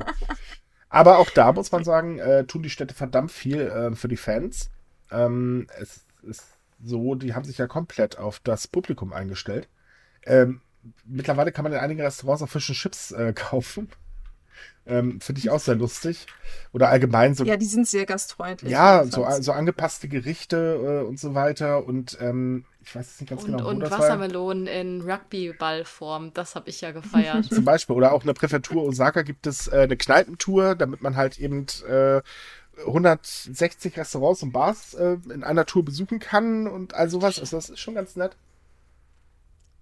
[0.90, 4.18] Aber auch da muss man sagen, äh, tun die Städte verdammt viel äh, für die
[4.18, 4.72] Fans.
[5.12, 6.46] Ähm, es ist
[6.84, 9.70] so, die haben sich ja komplett auf das Publikum eingestellt.
[10.26, 10.62] Ähm,
[11.06, 13.90] mittlerweile kann man in einigen Restaurants auch Fish and Chips äh, kaufen.
[14.88, 16.26] Ähm, Finde ich auch sehr lustig.
[16.72, 18.72] Oder allgemein so Ja, die sind sehr gastfreundlich.
[18.72, 21.86] ja, so, so angepasste Gerichte äh, und so weiter.
[21.86, 24.00] Und ähm, ich weiß jetzt nicht ganz Und, genau, wo und das war.
[24.00, 27.46] Wassermelonen in Rugbyballform, das habe ich ja gefeiert.
[27.54, 27.96] Zum Beispiel.
[27.96, 31.66] Oder auch in der Präfektur Osaka gibt es äh, eine Kneipentour, damit man halt eben
[31.88, 32.22] äh,
[32.86, 37.40] 160 Restaurants und Bars äh, in einer Tour besuchen kann und all sowas.
[37.40, 38.38] Also das ist schon ganz nett.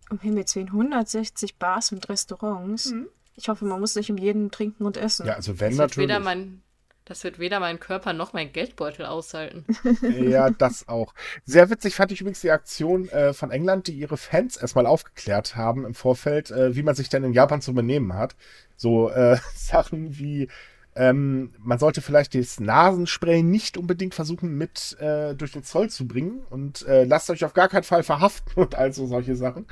[0.09, 2.93] Um Himmels Willen, 160 Bars und Restaurants.
[3.35, 5.25] Ich hoffe, man muss nicht um jeden trinken und essen.
[5.27, 6.09] Ja, also wenn Das wird, natürlich.
[6.09, 6.61] weder mein,
[7.03, 9.65] das wird weder mein Körper noch mein Geldbeutel aushalten.
[10.01, 11.13] Ja, das auch.
[11.43, 15.55] Sehr witzig fand ich übrigens die Aktion äh, von England, die ihre Fans erstmal aufgeklärt
[15.55, 18.35] haben im Vorfeld, äh, wie man sich denn in Japan zu benehmen hat.
[18.75, 20.47] So äh, Sachen wie,
[20.95, 26.07] ähm, man sollte vielleicht das Nasenspray nicht unbedingt versuchen mit äh, durch den Zoll zu
[26.07, 29.65] bringen und äh, lasst euch auf gar keinen Fall verhaften und all so solche Sachen.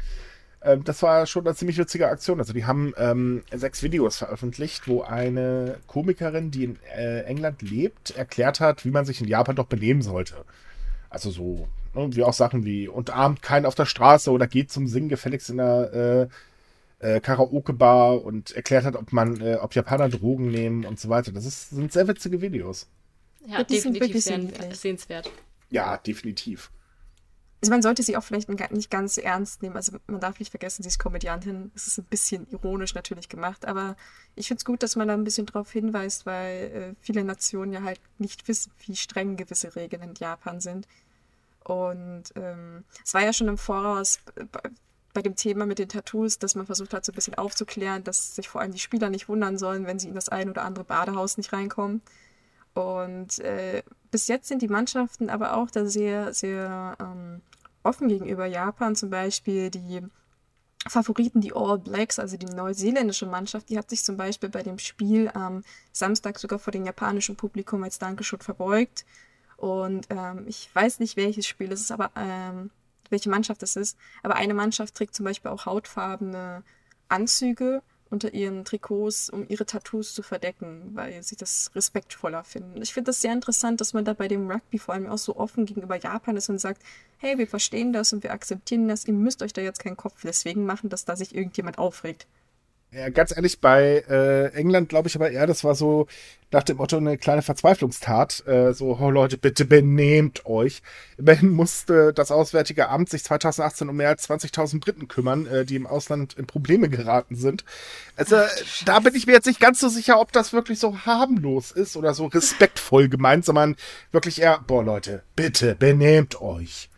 [0.64, 2.40] Ähm, das war schon eine ziemlich witzige Aktion.
[2.40, 8.12] Also die haben ähm, sechs Videos veröffentlicht, wo eine Komikerin, die in äh, England lebt,
[8.12, 10.46] erklärt hat, wie man sich in Japan doch benehmen sollte.
[11.10, 14.88] Also so, ne, wie auch Sachen wie umarmt keinen auf der Straße oder geht zum
[14.88, 16.30] Singen gefälligst in der
[17.02, 21.10] äh, äh, Karaoke-Bar und erklärt hat, ob man, äh, ob Japaner Drogen nehmen und so
[21.10, 21.32] weiter.
[21.32, 22.88] Das ist, sind sehr witzige Videos.
[23.46, 24.80] Ja, Die sind definitiv wirklich sehr sinnlich.
[24.80, 25.30] sehenswert.
[25.70, 26.72] Ja, definitiv.
[27.64, 29.78] Also man sollte sie auch vielleicht nicht ganz ernst nehmen.
[29.78, 31.72] Also man darf nicht vergessen, sie ist Komödiantin.
[31.74, 33.96] Es ist ein bisschen ironisch natürlich gemacht, aber
[34.36, 37.72] ich finde es gut, dass man da ein bisschen drauf hinweist, weil äh, viele Nationen
[37.72, 40.90] ja halt nicht wissen, wie streng gewisse Regeln in Japan sind.
[41.64, 44.20] Und ähm, es war ja schon im Voraus
[44.52, 44.70] bei,
[45.14, 48.36] bei dem Thema mit den Tattoos, dass man versucht hat, so ein bisschen aufzuklären, dass
[48.36, 50.84] sich vor allem die Spieler nicht wundern sollen, wenn sie in das ein oder andere
[50.84, 52.02] Badehaus nicht reinkommen.
[52.74, 57.42] Und äh, bis jetzt sind die Mannschaften aber auch da sehr, sehr ähm,
[57.84, 58.96] offen gegenüber Japan.
[58.96, 60.02] Zum Beispiel die
[60.88, 64.80] Favoriten, die All Blacks, also die neuseeländische Mannschaft, die hat sich zum Beispiel bei dem
[64.80, 69.06] Spiel am Samstag sogar vor dem japanischen Publikum als Dankeschön verbeugt.
[69.58, 72.70] Und ähm, ich weiß nicht, welches Spiel es ist, aber ähm,
[73.10, 73.98] welche Mannschaft es ist.
[74.24, 76.64] Aber eine Mannschaft trägt zum Beispiel auch hautfarbene
[77.08, 77.82] Anzüge
[78.14, 82.82] unter ihren Trikots, um ihre Tattoos zu verdecken, weil sie das respektvoller finden.
[82.82, 85.36] Ich finde das sehr interessant, dass man da bei dem Rugby vor allem auch so
[85.36, 86.82] offen gegenüber Japan ist und sagt,
[87.18, 90.22] hey, wir verstehen das und wir akzeptieren das, ihr müsst euch da jetzt keinen Kopf
[90.24, 92.28] deswegen machen, dass da sich irgendjemand aufregt.
[92.96, 96.06] Ja, ganz ehrlich, bei äh, England glaube ich aber eher, das war so
[96.52, 98.46] nach dem Motto eine kleine Verzweiflungstat.
[98.46, 100.84] Äh, so, oh Leute, bitte benehmt euch.
[101.18, 105.76] Immerhin musste das Auswärtige Amt sich 2018 um mehr als 20.000 Briten kümmern, äh, die
[105.76, 107.66] im Ausland in Probleme geraten sind.
[108.16, 108.38] Also,
[108.86, 111.98] da bin ich mir jetzt nicht ganz so sicher, ob das wirklich so harmlos ist
[111.98, 113.76] oder so respektvoll gemeint, sondern
[114.12, 116.92] wirklich eher, boah Leute, bitte benehmt euch.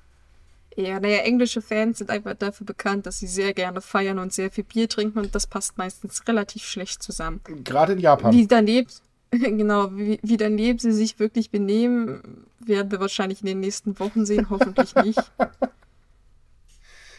[0.77, 4.51] Ja, naja, englische Fans sind einfach dafür bekannt, dass sie sehr gerne feiern und sehr
[4.51, 7.39] viel Bier trinken und das passt meistens relativ schlecht zusammen.
[7.63, 8.33] Gerade in Japan.
[8.33, 8.89] Wie daneben,
[9.31, 14.25] genau, wie, wie daneben sie sich wirklich benehmen, werden wir wahrscheinlich in den nächsten Wochen
[14.25, 15.19] sehen, hoffentlich nicht.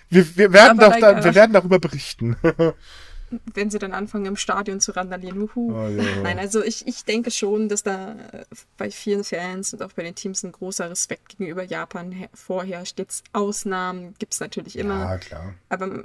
[0.09, 2.37] Wir, wir, werden da, wir werden darüber berichten.
[3.55, 5.43] wenn sie dann anfangen im Stadion zu randalieren.
[5.43, 5.73] Uhu.
[5.73, 6.23] Oh, ja.
[6.23, 8.45] Nein, also ich, ich denke schon, dass da äh,
[8.77, 12.99] bei vielen Fans und auch bei den Teams ein großer Respekt gegenüber Japan her- vorherrscht.
[12.99, 15.01] Jetzt Ausnahmen gibt es natürlich immer.
[15.01, 15.55] Ja, klar.
[15.69, 16.05] Aber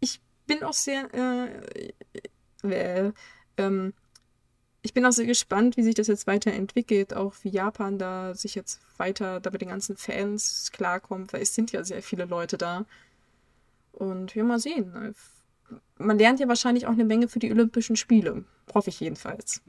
[0.00, 1.92] ich bin auch sehr, äh,
[2.68, 3.12] äh,
[3.58, 3.92] ähm,
[4.82, 8.54] ich bin auch sehr gespannt, wie sich das jetzt weiterentwickelt, auch wie Japan da sich
[8.54, 12.56] jetzt weiter da bei den ganzen Fans klarkommt, weil es sind ja sehr viele Leute
[12.56, 12.86] da.
[13.92, 15.14] Und wir mal sehen.
[15.98, 18.44] Man lernt ja wahrscheinlich auch eine Menge für die Olympischen Spiele.
[18.74, 19.62] Hoffe ich jedenfalls.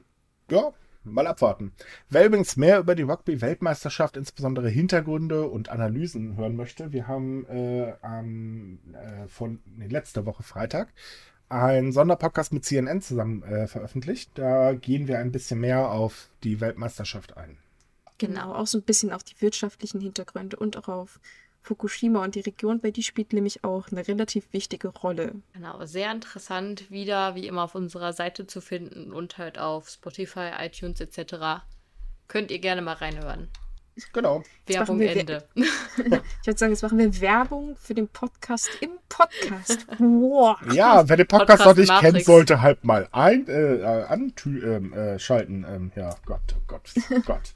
[0.50, 0.72] Ja,
[1.04, 1.72] mal abwarten.
[2.08, 7.94] Wer übrigens mehr über die Rugby-Weltmeisterschaft, insbesondere Hintergründe und Analysen hören möchte, wir haben äh,
[8.02, 10.92] am, äh, von nee, letzter Woche Freitag
[11.48, 14.30] einen Sonderpodcast mit CNN zusammen äh, veröffentlicht.
[14.34, 17.56] Da gehen wir ein bisschen mehr auf die Weltmeisterschaft ein.
[18.18, 21.20] Genau, auch so ein bisschen auf die wirtschaftlichen Hintergründe und auch auf
[21.62, 25.32] Fukushima und die Region, weil die spielt nämlich auch eine relativ wichtige Rolle.
[25.52, 26.90] Genau, sehr interessant.
[26.90, 31.62] Wieder wie immer auf unserer Seite zu finden und halt auf Spotify, iTunes etc.
[32.26, 33.48] Könnt ihr gerne mal reinhören.
[34.12, 34.44] Genau.
[34.66, 35.44] Werbung Ende.
[35.56, 39.86] Ich würde sagen, jetzt machen wir Werbung für den Podcast im Podcast.
[39.98, 40.56] Wow.
[40.72, 42.12] Ja, wer den Podcast, Podcast noch nicht Matrix.
[42.14, 45.66] kennt, sollte halt mal ein, äh, äh, antü- ähm, äh, schalten.
[45.68, 47.54] Ähm, ja, Gott, oh Gott, oh Gott.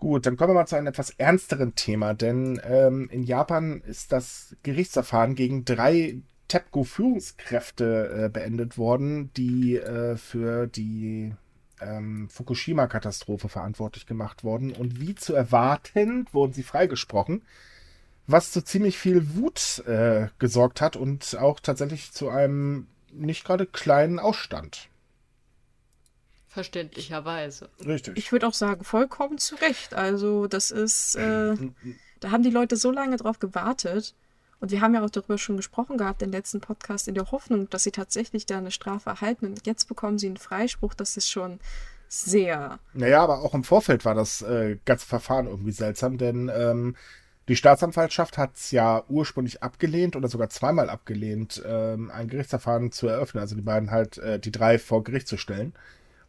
[0.00, 4.12] Gut, dann kommen wir mal zu einem etwas ernsteren Thema, denn ähm, in Japan ist
[4.12, 11.34] das Gerichtsverfahren gegen drei TEPCO-Führungskräfte äh, beendet worden, die äh, für die
[11.82, 14.72] ähm, Fukushima-Katastrophe verantwortlich gemacht wurden.
[14.72, 17.42] Und wie zu erwarten, wurden sie freigesprochen
[18.30, 23.66] was zu ziemlich viel Wut äh, gesorgt hat und auch tatsächlich zu einem nicht gerade
[23.66, 24.89] kleinen Ausstand.
[26.50, 27.68] Verständlicherweise.
[27.86, 28.18] Richtig.
[28.18, 29.94] Ich würde auch sagen, vollkommen zu Recht.
[29.94, 31.54] Also, das ist, äh,
[32.20, 34.14] da haben die Leute so lange drauf gewartet.
[34.58, 37.70] Und wir haben ja auch darüber schon gesprochen gehabt im letzten Podcast, in der Hoffnung,
[37.70, 39.46] dass sie tatsächlich da eine Strafe erhalten.
[39.46, 40.92] Und jetzt bekommen sie einen Freispruch.
[40.92, 41.60] Das ist schon
[42.08, 42.80] sehr.
[42.92, 46.96] Naja, aber auch im Vorfeld war das äh, ganze Verfahren irgendwie seltsam, denn ähm,
[47.48, 53.06] die Staatsanwaltschaft hat es ja ursprünglich abgelehnt oder sogar zweimal abgelehnt, ähm, ein Gerichtsverfahren zu
[53.06, 55.72] eröffnen, also die beiden halt, äh, die drei vor Gericht zu stellen.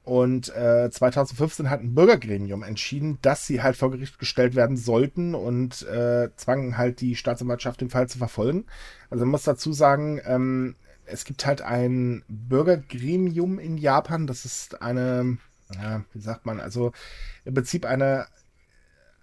[0.03, 5.35] Und äh, 2015 hat ein Bürgergremium entschieden, dass sie halt vor Gericht gestellt werden sollten
[5.35, 8.65] und äh, zwangen halt die Staatsanwaltschaft, den Fall zu verfolgen.
[9.11, 14.81] Also man muss dazu sagen, ähm, es gibt halt ein Bürgergremium in Japan, das ist
[14.81, 15.37] eine,
[15.75, 16.93] ja, wie sagt man, also
[17.45, 18.25] im Prinzip eine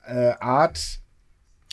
[0.07, 1.01] äh, Art,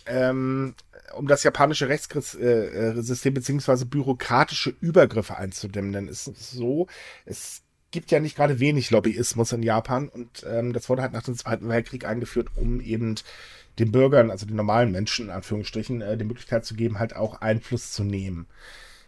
[0.07, 0.73] ähm,
[1.15, 5.93] um das japanische Rechtssystem beziehungsweise bürokratische Übergriffe einzudämmen.
[5.93, 6.87] Denn es ist so,
[7.25, 7.64] es
[7.95, 11.37] gibt ja nicht gerade wenig Lobbyismus in Japan und ähm, das wurde halt nach dem
[11.37, 13.15] Zweiten Weltkrieg eingeführt, um eben
[13.79, 17.39] den Bürgern, also den normalen Menschen in Anführungsstrichen, äh, die Möglichkeit zu geben, halt auch
[17.39, 18.47] Einfluss zu nehmen.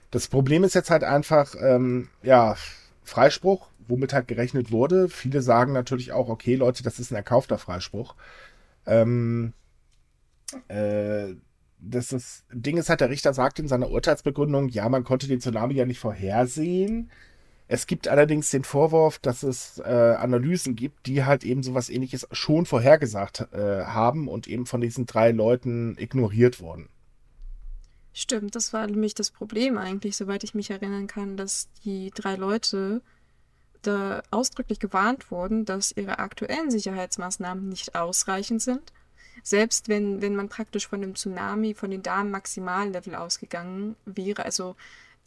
[0.10, 2.56] Das Problem ist jetzt halt einfach, ähm, ja,
[3.04, 5.10] Freispruch, womit halt gerechnet wurde.
[5.10, 8.16] Viele sagen natürlich auch, okay, Leute, das ist ein erkaufter Freispruch.
[8.86, 9.52] Ähm,
[10.70, 11.36] äh,
[11.80, 15.42] das ist, Ding ist halt, der Richter sagt in seiner Urteilsbegründung, ja, man konnte den
[15.42, 17.12] Tsunami ja nicht vorhersehen.
[17.70, 22.28] Es gibt allerdings den Vorwurf, dass es äh, Analysen gibt, die halt eben sowas ähnliches
[22.32, 26.88] schon vorhergesagt äh, haben und eben von diesen drei Leuten ignoriert wurden.
[28.14, 32.36] Stimmt, das war nämlich das Problem eigentlich, soweit ich mich erinnern kann, dass die drei
[32.36, 33.02] Leute
[33.82, 38.94] da ausdrücklich gewarnt wurden, dass ihre aktuellen Sicherheitsmaßnahmen nicht ausreichend sind.
[39.44, 44.76] Selbst wenn, wenn man praktisch von dem Tsunami, von den Damen-Maximallevel ausgegangen wäre, also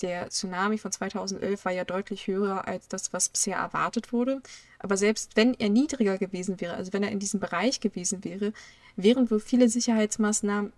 [0.02, 4.40] der Tsunami von 2011 war ja deutlich höher als das, was bisher erwartet wurde.
[4.78, 8.52] Aber selbst wenn er niedriger gewesen wäre, also wenn er in diesem Bereich gewesen wäre,
[8.96, 10.72] wären wohl viele Sicherheitsmaßnahmen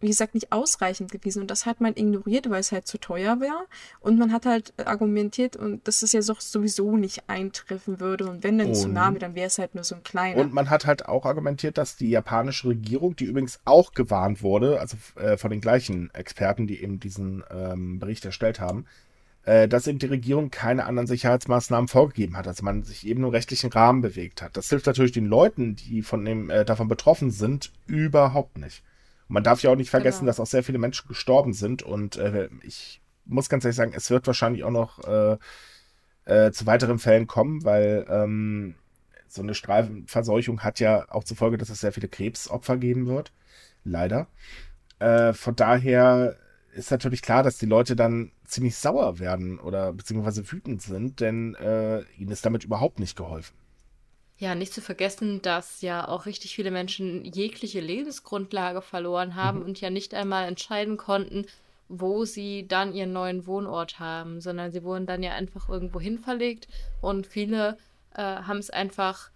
[0.00, 1.42] wie gesagt, nicht ausreichend gewesen.
[1.42, 3.66] Und das hat man ignoriert, weil es halt zu teuer war.
[4.00, 8.28] Und man hat halt argumentiert, und dass es ja sowieso nicht eintreffen würde.
[8.28, 10.40] Und wenn dann Tsunami, dann wäre es halt nur so ein kleiner.
[10.40, 14.80] Und man hat halt auch argumentiert, dass die japanische Regierung, die übrigens auch gewarnt wurde,
[14.80, 18.86] also äh, von den gleichen Experten, die eben diesen ähm, Bericht erstellt haben,
[19.46, 23.30] äh, dass eben die Regierung keine anderen Sicherheitsmaßnahmen vorgegeben hat, also man sich eben im
[23.30, 24.56] rechtlichen Rahmen bewegt hat.
[24.56, 28.82] Das hilft natürlich den Leuten, die von dem äh, davon betroffen sind, überhaupt nicht.
[29.28, 30.30] Man darf ja auch nicht vergessen, Genau.
[30.30, 34.10] dass auch sehr viele Menschen gestorben sind und äh, ich muss ganz ehrlich sagen, es
[34.10, 35.36] wird wahrscheinlich auch noch äh,
[36.26, 38.76] äh, zu weiteren Fällen kommen, weil ähm,
[39.28, 43.32] so eine Strahlenverseuchung hat ja auch zur Folge, dass es sehr viele Krebsopfer geben wird.
[43.84, 44.28] Leider.
[44.98, 46.36] Äh, von daher
[46.72, 51.54] ist natürlich klar, dass die Leute dann ziemlich sauer werden oder beziehungsweise wütend sind, denn
[51.56, 53.54] äh, ihnen ist damit überhaupt nicht geholfen.
[54.38, 59.80] Ja, nicht zu vergessen, dass ja auch richtig viele Menschen jegliche Lebensgrundlage verloren haben und
[59.80, 61.46] ja nicht einmal entscheiden konnten,
[61.88, 66.18] wo sie dann ihren neuen Wohnort haben, sondern sie wurden dann ja einfach irgendwo hin
[66.18, 66.68] verlegt
[67.00, 67.78] und viele
[68.14, 69.30] äh, haben es einfach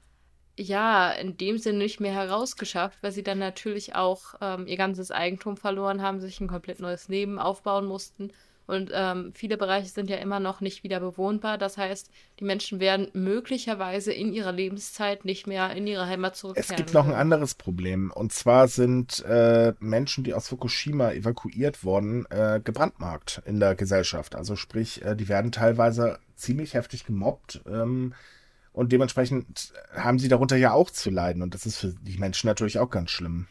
[0.59, 5.11] ja, in dem Sinne nicht mehr herausgeschafft, weil sie dann natürlich auch ähm, ihr ganzes
[5.11, 8.31] Eigentum verloren haben, sich ein komplett neues Leben aufbauen mussten.
[8.71, 11.59] Und ähm, viele Bereiche sind ja immer noch nicht wieder bewohnbar.
[11.59, 16.71] Das heißt, die Menschen werden möglicherweise in ihrer Lebenszeit nicht mehr in ihre Heimat zurückkehren.
[16.71, 18.13] Es gibt noch ein anderes Problem.
[18.15, 24.37] Und zwar sind äh, Menschen, die aus Fukushima evakuiert wurden, äh, gebrandmarkt in der Gesellschaft.
[24.37, 27.63] Also sprich, äh, die werden teilweise ziemlich heftig gemobbt.
[27.67, 28.15] Ähm,
[28.73, 31.43] und dementsprechend haben sie darunter ja auch zu leiden.
[31.43, 33.49] Und das ist für die Menschen natürlich auch ganz schlimm.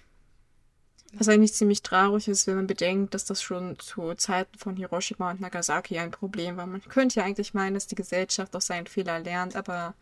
[1.13, 5.32] Was eigentlich ziemlich traurig ist, wenn man bedenkt, dass das schon zu Zeiten von Hiroshima
[5.32, 6.67] und Nagasaki ein Problem war.
[6.67, 9.95] Man könnte ja eigentlich meinen, dass die Gesellschaft aus seinen Fehlern lernt, aber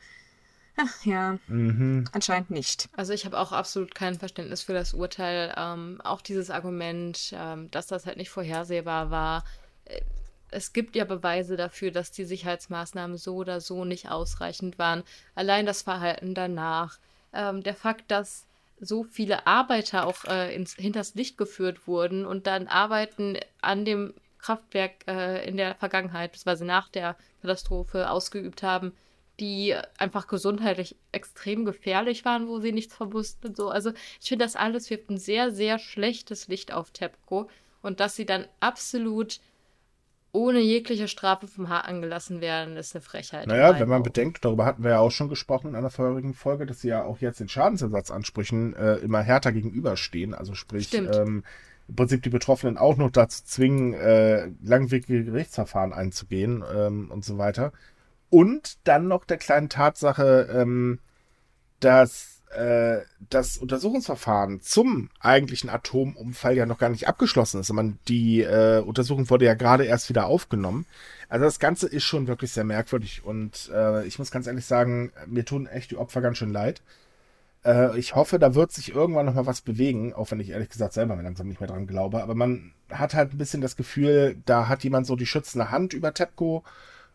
[0.78, 2.10] ach ja, Mhm.
[2.12, 2.89] anscheinend nicht.
[2.93, 5.54] Also ich habe auch absolut kein Verständnis für das Urteil.
[5.58, 9.46] Ähm, auch dieses Argument, ähm, dass das halt nicht vorhersehbar war.
[9.86, 10.02] Äh,
[10.50, 15.04] Es gibt ja Beweise dafür, dass die Sicherheitsmaßnahmen so oder so nicht ausreichend waren.
[15.36, 17.00] Allein das Verhalten danach.
[17.34, 18.47] Ähm, der Fakt, dass
[18.80, 24.13] so viele Arbeiter auch äh, ins, hinters Licht geführt wurden und dann Arbeiten an dem
[24.40, 28.94] Kraftwerk äh, in der Vergangenheit, beziehungsweise nach der Katastrophe ausgeübt haben,
[29.40, 33.70] die einfach gesundheitlich extrem gefährlich waren, wo sie nichts verwussten und so.
[33.70, 37.50] Also ich finde, das alles wirft ein sehr, sehr schlechtes Licht auf TEPCO
[37.82, 39.40] und dass sie dann absolut
[40.38, 43.47] ohne jegliche Strafe vom Haar angelassen werden, ist eine Frechheit.
[43.47, 46.65] Naja, wenn man bedenkt, darüber hatten wir ja auch schon gesprochen in einer vorherigen Folge,
[46.65, 50.34] dass sie ja auch jetzt den Schadensersatzansprüchen äh, immer härter gegenüberstehen.
[50.34, 51.43] Also sprich, ähm,
[51.88, 57.38] im Prinzip die Betroffenen auch noch dazu zwingen, äh, langwierige Gerichtsverfahren einzugehen ähm, und so
[57.38, 57.71] weiter.
[58.30, 61.00] Und dann noch der kleinen Tatsache, ähm,
[61.80, 67.72] dass äh, das Untersuchungsverfahren zum eigentlichen Atomunfall ja noch gar nicht abgeschlossen ist.
[67.74, 70.86] Meine, die äh, Untersuchung wurde ja gerade erst wieder aufgenommen.
[71.30, 75.12] Also das Ganze ist schon wirklich sehr merkwürdig und äh, ich muss ganz ehrlich sagen,
[75.26, 76.82] mir tun echt die Opfer ganz schön leid.
[77.66, 80.70] Äh, ich hoffe, da wird sich irgendwann noch mal was bewegen, auch wenn ich ehrlich
[80.70, 82.24] gesagt selber langsam nicht mehr dran glaube.
[82.24, 85.94] Aber man hat halt ein bisschen das Gefühl, da hat jemand so die schützende Hand
[85.94, 86.64] über TEPCO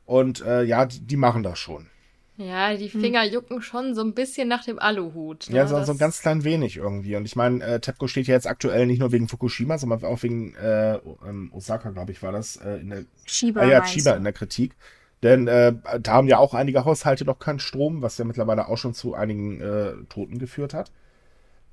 [0.05, 1.88] und äh, ja, die, die machen das schon.
[2.37, 5.51] Ja, die Finger jucken schon so ein bisschen nach dem Aluhut.
[5.51, 5.57] Ne?
[5.57, 7.14] Ja, so, so ein ganz klein wenig irgendwie.
[7.16, 10.23] Und ich meine, äh, TEPCO steht ja jetzt aktuell nicht nur wegen Fukushima, sondern auch
[10.23, 10.95] wegen äh,
[11.27, 14.11] ähm, Osaka, glaube ich, war das, äh, in der Chiba, Ah ja, du?
[14.16, 14.75] in der Kritik.
[15.23, 18.79] Denn äh, da haben ja auch einige Haushalte noch keinen Strom, was ja mittlerweile auch
[18.79, 20.90] schon zu einigen äh, Toten geführt hat.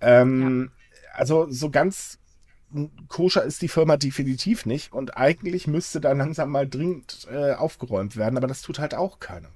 [0.02, 0.72] Ähm,
[1.14, 2.20] Also so ganz
[3.08, 8.16] koscher ist die Firma definitiv nicht und eigentlich müsste da langsam mal dringend äh, aufgeräumt
[8.16, 9.50] werden, aber das tut halt auch keiner.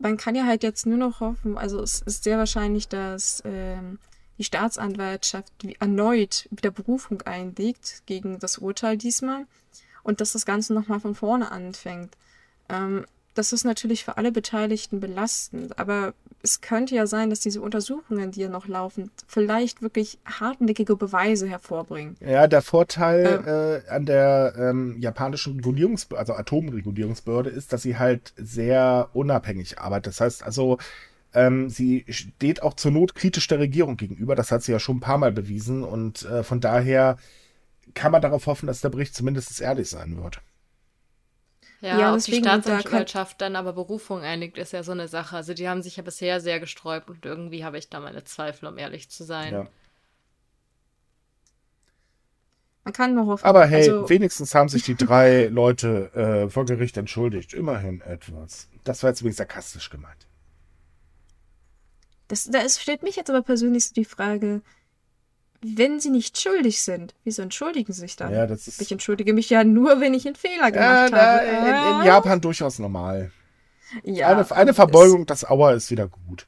[0.00, 3.98] Man kann ja halt jetzt nur noch hoffen, also es ist sehr wahrscheinlich, dass ähm,
[4.38, 9.44] die Staatsanwaltschaft erneut wieder Berufung einlegt gegen das Urteil diesmal
[10.02, 12.16] und dass das Ganze nochmal von vorne anfängt.
[12.70, 13.04] Ähm,
[13.40, 18.32] das ist natürlich für alle Beteiligten belastend, aber es könnte ja sein, dass diese Untersuchungen,
[18.32, 22.18] die ja noch laufen, vielleicht wirklich hartnäckige Beweise hervorbringen.
[22.20, 28.34] Ja, der Vorteil äh, an der ähm, japanischen Regulierungsbehörde, also Atomregulierungsbehörde, ist, dass sie halt
[28.36, 30.08] sehr unabhängig arbeitet.
[30.08, 30.76] Das heißt also,
[31.32, 34.34] ähm, sie steht auch zur Not kritisch der Regierung gegenüber.
[34.34, 37.16] Das hat sie ja schon ein paar Mal bewiesen und äh, von daher
[37.94, 40.42] kann man darauf hoffen, dass der Bericht zumindest ehrlich sein wird.
[41.80, 45.08] Ja, Ja, ob deswegen, die da Staatsanwaltschaft dann aber Berufung einigt, ist ja so eine
[45.08, 45.36] Sache.
[45.36, 48.66] Also die haben sich ja bisher sehr gesträubt und irgendwie habe ich da meine Zweifel,
[48.66, 49.52] um ehrlich zu sein.
[49.52, 49.66] Ja.
[52.84, 53.44] Man kann nur hoffen.
[53.44, 57.54] Aber hey, also, wenigstens haben sich die drei Leute äh, vor Gericht entschuldigt.
[57.54, 58.68] Immerhin etwas.
[58.84, 60.26] Das war jetzt übrigens sarkastisch gemeint.
[62.28, 64.62] Das, da ist, stellt mich jetzt aber persönlich so die Frage,
[65.62, 68.32] wenn sie nicht schuldig sind, wieso entschuldigen sie sich dann?
[68.32, 71.18] Ja, das ist Ich entschuldige mich ja nur, wenn ich einen Fehler ja, gemacht na,
[71.18, 71.46] habe.
[71.94, 73.30] in, in Japan durchaus normal.
[74.04, 76.46] ja, eine, eine Verbeugung, das Aua ist wieder gut.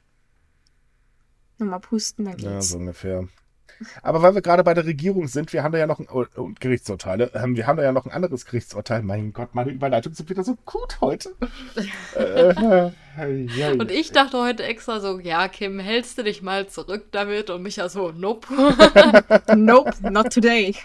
[1.59, 2.69] Nochmal pusten, dann Ja, geht's.
[2.69, 3.27] so ungefähr.
[4.01, 6.25] Aber weil wir gerade bei der Regierung sind, wir haben da ja noch ein oh,
[6.35, 9.03] und Gerichtsurteile, ähm, wir haben da ja noch ein anderes Gerichtsurteil.
[9.03, 11.35] Mein Gott, meine Überleitungen sind wieder so gut heute.
[12.15, 16.67] äh, äh, ja, Und ich dachte heute extra so, ja, Kim, hältst du dich mal
[16.67, 17.49] zurück damit?
[17.49, 18.47] Und mich ja so, nope.
[19.55, 20.75] Nope, not today.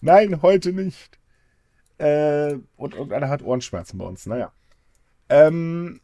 [0.00, 1.18] Nein, heute nicht.
[1.98, 4.52] Äh, und irgendeiner hat Ohrenschmerzen bei uns, naja.
[5.28, 6.00] Ähm,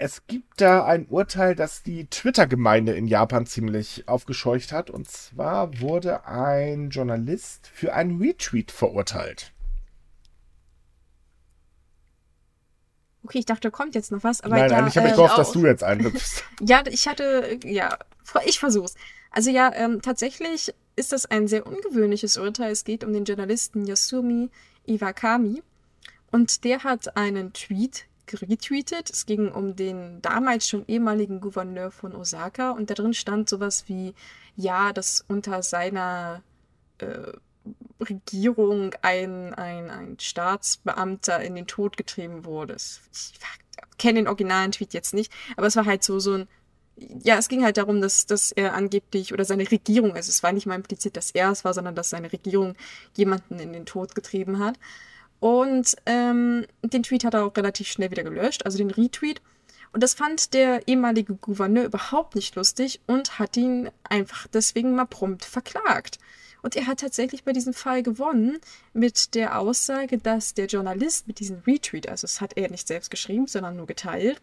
[0.00, 4.90] es gibt da ein Urteil, das die Twitter-Gemeinde in Japan ziemlich aufgescheucht hat.
[4.90, 9.52] Und zwar wurde ein Journalist für einen Retweet verurteilt.
[13.24, 15.16] Okay, ich dachte, da kommt jetzt noch was, aber Nein, ja, eigentlich habe ich äh,
[15.16, 16.44] gehofft, dass du jetzt einhüpfst.
[16.60, 17.98] ja, ich hatte, ja,
[18.46, 18.94] ich versuch's.
[19.32, 22.70] Also ja, ähm, tatsächlich ist das ein sehr ungewöhnliches Urteil.
[22.70, 24.48] Es geht um den Journalisten Yasumi
[24.86, 25.62] Iwakami.
[26.30, 29.10] Und der hat einen Tweet retweetet.
[29.10, 32.70] Es ging um den damals schon ehemaligen Gouverneur von Osaka.
[32.70, 34.14] Und da drin stand sowas wie,
[34.56, 36.42] ja, dass unter seiner
[36.98, 37.32] äh,
[38.00, 42.76] Regierung ein, ein, ein Staatsbeamter in den Tod getrieben wurde.
[42.76, 43.38] Ich
[43.98, 46.48] kenne den originalen Tweet jetzt nicht, aber es war halt so, so ein
[47.22, 50.52] ja, es ging halt darum, dass, dass er angeblich oder seine Regierung, also es war
[50.52, 52.74] nicht mal implizit, dass er es war, sondern dass seine Regierung
[53.16, 54.78] jemanden in den Tod getrieben hat.
[55.40, 59.40] Und ähm, den Tweet hat er auch relativ schnell wieder gelöscht, also den Retweet.
[59.92, 65.06] Und das fand der ehemalige Gouverneur überhaupt nicht lustig und hat ihn einfach deswegen mal
[65.06, 66.18] prompt verklagt.
[66.62, 68.58] Und er hat tatsächlich bei diesem Fall gewonnen
[68.92, 73.10] mit der Aussage, dass der Journalist mit diesem Retweet, also es hat er nicht selbst
[73.10, 74.42] geschrieben, sondern nur geteilt,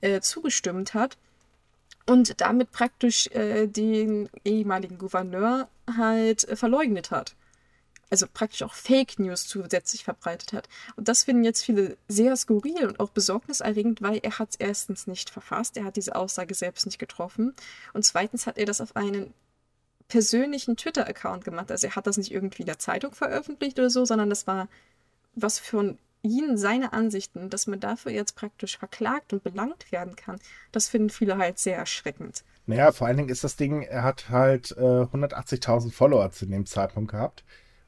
[0.00, 1.16] äh, zugestimmt hat
[2.06, 7.36] und damit praktisch äh, den ehemaligen Gouverneur halt äh, verleugnet hat.
[8.12, 10.68] Also praktisch auch Fake News zusätzlich verbreitet hat.
[10.96, 15.06] Und das finden jetzt viele sehr skurril und auch besorgniserregend, weil er hat es erstens
[15.06, 17.54] nicht verfasst, er hat diese Aussage selbst nicht getroffen
[17.94, 19.32] und zweitens hat er das auf einen
[20.08, 21.70] persönlichen Twitter-Account gemacht.
[21.70, 24.68] Also er hat das nicht irgendwie in der Zeitung veröffentlicht oder so, sondern das war
[25.34, 30.38] was von ihn, seine Ansichten, dass man dafür jetzt praktisch verklagt und belangt werden kann,
[30.70, 32.44] das finden viele halt sehr erschreckend.
[32.66, 36.66] Naja, vor allen Dingen ist das Ding, er hat halt äh, 180.000 Follower zu dem
[36.66, 37.42] Zeitpunkt gehabt.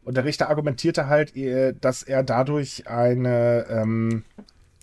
[0.04, 4.24] Und der Richter argumentierte halt, äh, dass er dadurch eine, ähm,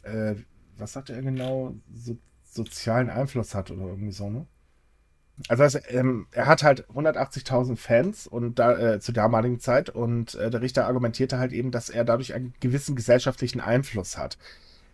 [0.04, 0.36] äh,
[0.78, 4.46] was sagte er genau, so, sozialen Einfluss hat oder irgendwie so, ne?
[5.48, 10.36] Also, also ähm, er hat halt 180.000 Fans und da, äh, zur damaligen Zeit und
[10.36, 14.38] äh, der Richter argumentierte halt eben, dass er dadurch einen gewissen gesellschaftlichen Einfluss hat.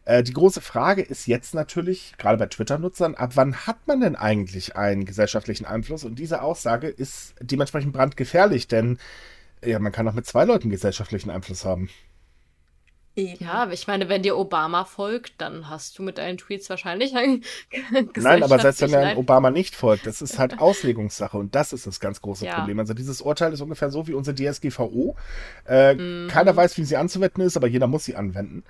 [0.05, 4.15] Äh, die große Frage ist jetzt natürlich, gerade bei Twitter-Nutzern, ab wann hat man denn
[4.15, 6.05] eigentlich einen gesellschaftlichen Einfluss?
[6.05, 8.99] Und diese Aussage ist dementsprechend brandgefährlich, denn
[9.63, 11.89] ja, man kann auch mit zwei Leuten gesellschaftlichen Einfluss haben.
[13.17, 13.43] Eben.
[13.43, 17.15] Ja, aber ich meine, wenn dir Obama folgt, dann hast du mit deinen Tweets wahrscheinlich
[17.15, 17.43] ein
[18.15, 21.87] Nein, aber selbst wenn er Obama nicht folgt, das ist halt Auslegungssache und das ist
[21.87, 22.59] das ganz große ja.
[22.59, 22.77] Problem.
[22.79, 25.15] Also dieses Urteil ist ungefähr so wie unsere DSGVO.
[25.67, 26.27] Äh, mhm.
[26.27, 28.63] Keiner weiß, wie sie anzuwenden ist, aber jeder muss sie anwenden.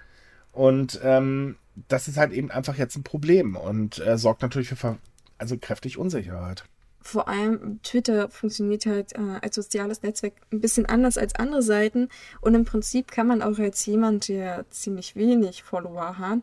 [0.53, 1.57] Und ähm,
[1.89, 4.97] das ist halt eben einfach jetzt ein Problem und äh, sorgt natürlich für
[5.37, 6.63] also kräftig Unsicherheit
[7.07, 12.09] vor allem Twitter funktioniert halt äh, als soziales Netzwerk ein bisschen anders als andere Seiten.
[12.41, 16.39] Und im Prinzip kann man auch als jemand, der ziemlich wenig Follower hat,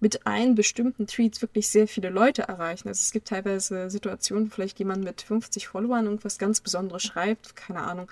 [0.00, 2.88] mit einem bestimmten Tweet wirklich sehr viele Leute erreichen.
[2.88, 7.54] Also es gibt teilweise Situationen, wo vielleicht jemand mit 50 Followern irgendwas ganz Besonderes schreibt,
[7.54, 8.10] keine Ahnung,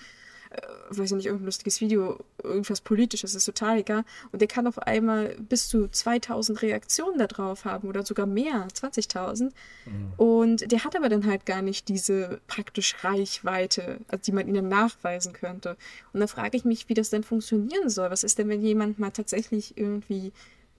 [0.91, 4.05] weiß ich nicht, irgendein lustiges Video, irgendwas Politisches, ist total egal.
[4.33, 8.69] Und der kann auf einmal bis zu 2000 Reaktionen da drauf haben oder sogar mehr,
[8.69, 9.51] 20.000.
[9.87, 10.13] Mhm.
[10.17, 14.69] Und der hat aber dann halt gar nicht diese praktisch Reichweite, also die man ihnen
[14.69, 15.77] nachweisen könnte.
[16.13, 18.11] Und da frage ich mich, wie das denn funktionieren soll.
[18.11, 20.33] Was ist denn, wenn jemand mal tatsächlich irgendwie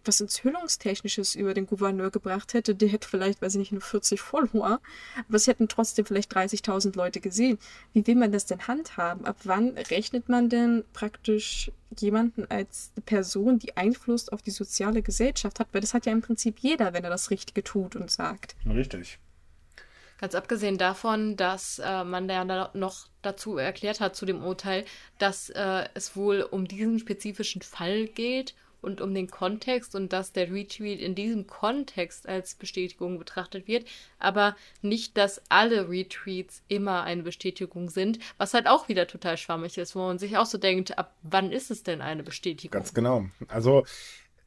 [0.07, 4.21] was Enthüllungstechnisches über den Gouverneur gebracht hätte, der hätte vielleicht, weiß ich nicht, nur 40
[4.21, 4.79] Follower,
[5.27, 7.57] aber es hätten trotzdem vielleicht 30.000 Leute gesehen.
[7.93, 9.25] Wie will man das denn handhaben?
[9.25, 15.59] Ab wann rechnet man denn praktisch jemanden als Person, die Einfluss auf die soziale Gesellschaft
[15.59, 15.67] hat?
[15.71, 18.55] Weil das hat ja im Prinzip jeder, wenn er das Richtige tut und sagt.
[18.65, 19.19] Richtig.
[20.19, 24.85] Ganz abgesehen davon, dass äh, man ja noch dazu erklärt hat zu dem Urteil,
[25.17, 30.31] dass äh, es wohl um diesen spezifischen Fall geht und um den Kontext und dass
[30.31, 33.85] der Retweet in diesem Kontext als Bestätigung betrachtet wird,
[34.19, 39.77] aber nicht, dass alle Retweets immer eine Bestätigung sind, was halt auch wieder total schwammig
[39.77, 42.71] ist, wo man sich auch so denkt, ab wann ist es denn eine Bestätigung?
[42.71, 43.25] Ganz genau.
[43.47, 43.85] Also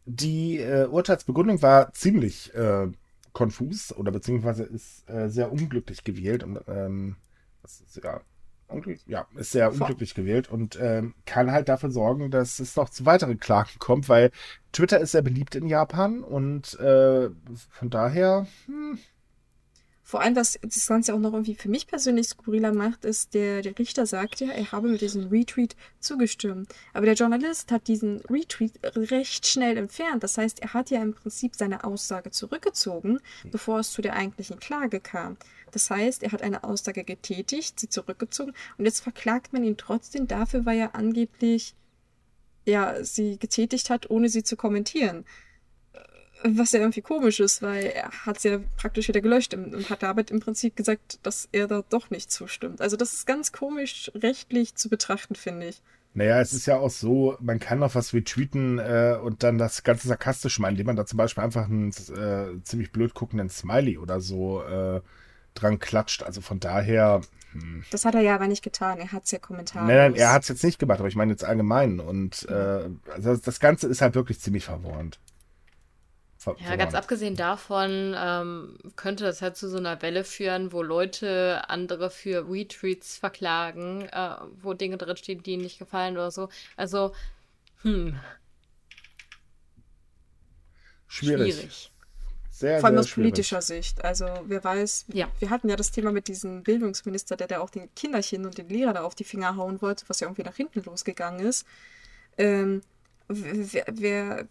[0.06, 2.86] die äh, Urteilsbegründung war ziemlich äh,
[3.32, 7.16] konfus oder beziehungsweise ist äh, sehr unglücklich gewählt und ähm,
[7.62, 8.20] das ist ja
[9.06, 13.06] ja, ist sehr unglücklich gewählt und ähm, kann halt dafür sorgen, dass es noch zu
[13.06, 14.30] weiteren Klagen kommt, weil
[14.72, 17.30] Twitter ist sehr beliebt in Japan und äh,
[17.70, 18.46] von daher.
[18.66, 18.98] Hm.
[20.08, 23.60] Vor allem, was das Ganze auch noch irgendwie für mich persönlich skurriler macht, ist, der,
[23.60, 26.74] der Richter sagt ja, er habe mit diesem Retweet zugestimmt.
[26.94, 30.22] Aber der Journalist hat diesen Retweet recht schnell entfernt.
[30.22, 34.58] Das heißt, er hat ja im Prinzip seine Aussage zurückgezogen, bevor es zu der eigentlichen
[34.58, 35.36] Klage kam.
[35.72, 40.26] Das heißt, er hat eine Aussage getätigt, sie zurückgezogen und jetzt verklagt man ihn trotzdem
[40.26, 41.74] dafür, weil er angeblich
[42.68, 45.24] ja, sie getätigt hat, ohne sie zu kommentieren.
[46.44, 50.04] Was ja irgendwie komisch ist, weil er hat sie ja praktisch wieder gelöscht und hat
[50.04, 52.80] damit im Prinzip gesagt, dass er da doch nicht zustimmt.
[52.80, 55.82] Also das ist ganz komisch rechtlich zu betrachten, finde ich.
[56.14, 59.82] Naja, es ist ja auch so, man kann noch was retweeten äh, und dann das
[59.82, 63.98] Ganze sarkastisch meinen, indem man da zum Beispiel einfach einen äh, ziemlich blöd guckenden Smiley
[63.98, 65.00] oder so äh,
[65.60, 66.22] dran klatscht.
[66.22, 67.20] Also von daher.
[67.90, 68.98] Das hat er ja aber nicht getan.
[68.98, 69.88] Er hat es ja kommentarlos.
[69.88, 71.98] Nein, nein, er hat es jetzt nicht gemacht, aber ich meine jetzt allgemein.
[71.98, 75.18] Und äh, also das Ganze ist halt wirklich ziemlich verworrend.
[76.36, 80.82] Ver Ja, ganz abgesehen davon ähm, könnte das halt zu so einer Welle führen, wo
[80.82, 86.48] Leute andere für Retweets verklagen, äh, wo Dinge drinstehen, die ihnen nicht gefallen oder so.
[86.76, 87.12] Also,
[87.82, 88.14] hm,
[91.08, 91.54] Schwierig.
[91.54, 91.90] schwierig.
[92.58, 93.30] Sehr, Vor allem sehr aus schwierig.
[93.30, 94.04] politischer Sicht.
[94.04, 95.28] Also wer weiß, Ja.
[95.38, 98.68] wir hatten ja das Thema mit diesem Bildungsminister, der da auch den Kinderchen und den
[98.68, 101.64] Lehrer da auf die Finger hauen wollte, was ja irgendwie nach hinten losgegangen ist.
[102.36, 102.80] Ähm,
[103.28, 104.46] wer, wer,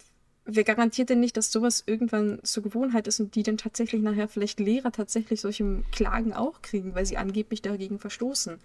[0.45, 4.29] wer garantiert denn nicht, dass sowas irgendwann zur Gewohnheit ist und die dann tatsächlich nachher
[4.29, 8.57] vielleicht Lehrer tatsächlich solche Klagen auch kriegen, weil sie angeblich dagegen verstoßen?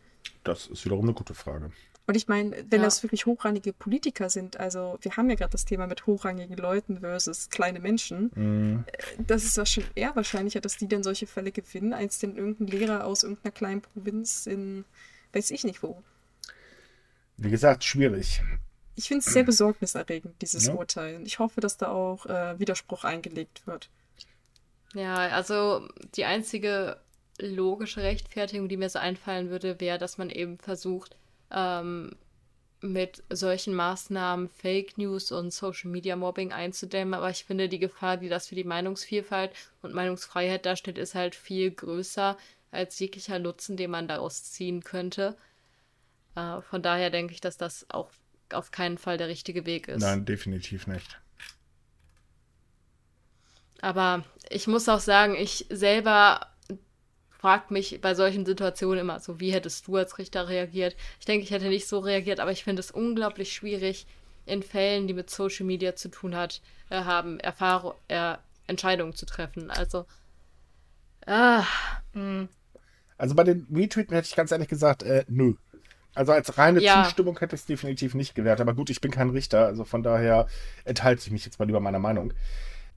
[0.44, 1.72] Das ist wiederum eine gute Frage.
[2.06, 2.86] Und ich meine, wenn Ja.
[2.86, 6.98] das wirklich hochrangige Politiker sind, also wir haben ja gerade das Thema mit hochrangigen Leuten
[7.00, 8.84] versus kleine Menschen, Mhm.
[9.24, 13.04] das ist wahrscheinlich eher wahrscheinlicher, dass die dann solche Fälle gewinnen, als denn irgendein Lehrer
[13.06, 14.84] aus irgendeiner kleinen Provinz in
[15.32, 16.02] weiß ich nicht wo.
[17.38, 18.42] Wie gesagt, schwierig.
[18.96, 20.74] Ich finde es sehr besorgniserregend, dieses Ja.
[20.74, 21.16] Urteil.
[21.16, 23.88] Und ich hoffe, dass da auch äh, Widerspruch eingelegt wird.
[24.94, 26.98] Ja, also die einzige
[27.38, 31.16] logische Rechtfertigung, die mir so einfallen würde, wäre, dass man eben versucht,
[31.52, 32.16] ähm,
[32.80, 37.14] mit solchen Maßnahmen Fake News und Social Media Mobbing einzudämmen.
[37.14, 41.34] Aber ich finde, die Gefahr, die das für die Meinungsvielfalt und Meinungsfreiheit darstellt, ist halt
[41.34, 42.36] viel größer
[42.72, 45.36] als jeglicher Nutzen, den man daraus ziehen könnte.
[46.34, 48.10] Äh, von daher denke ich, dass das auch
[48.52, 50.02] auf keinen Fall der richtige Weg ist.
[50.02, 51.20] Nein, definitiv nicht.
[53.80, 56.51] Aber ich muss auch sagen, ich selber
[57.42, 60.96] frage mich bei solchen Situationen immer so, wie hättest du als Richter reagiert?
[61.20, 64.06] Ich denke, ich hätte nicht so reagiert, aber ich finde es unglaublich schwierig,
[64.46, 68.36] in Fällen, die mit Social Media zu tun hat, äh, haben, Erfahrung, äh,
[68.66, 69.70] Entscheidungen zu treffen.
[69.70, 70.06] Also,
[71.26, 71.66] ah,
[72.14, 72.48] mh,
[73.18, 75.54] Also bei den Retweeten hätte ich ganz ehrlich gesagt, äh, nö.
[76.14, 77.04] Also als reine Ja.
[77.04, 78.60] Zustimmung hätte ich es definitiv nicht gewährt.
[78.60, 80.46] Aber gut, ich bin kein Richter, also von daher
[80.84, 82.34] enthalte ich mich jetzt mal lieber meiner Meinung.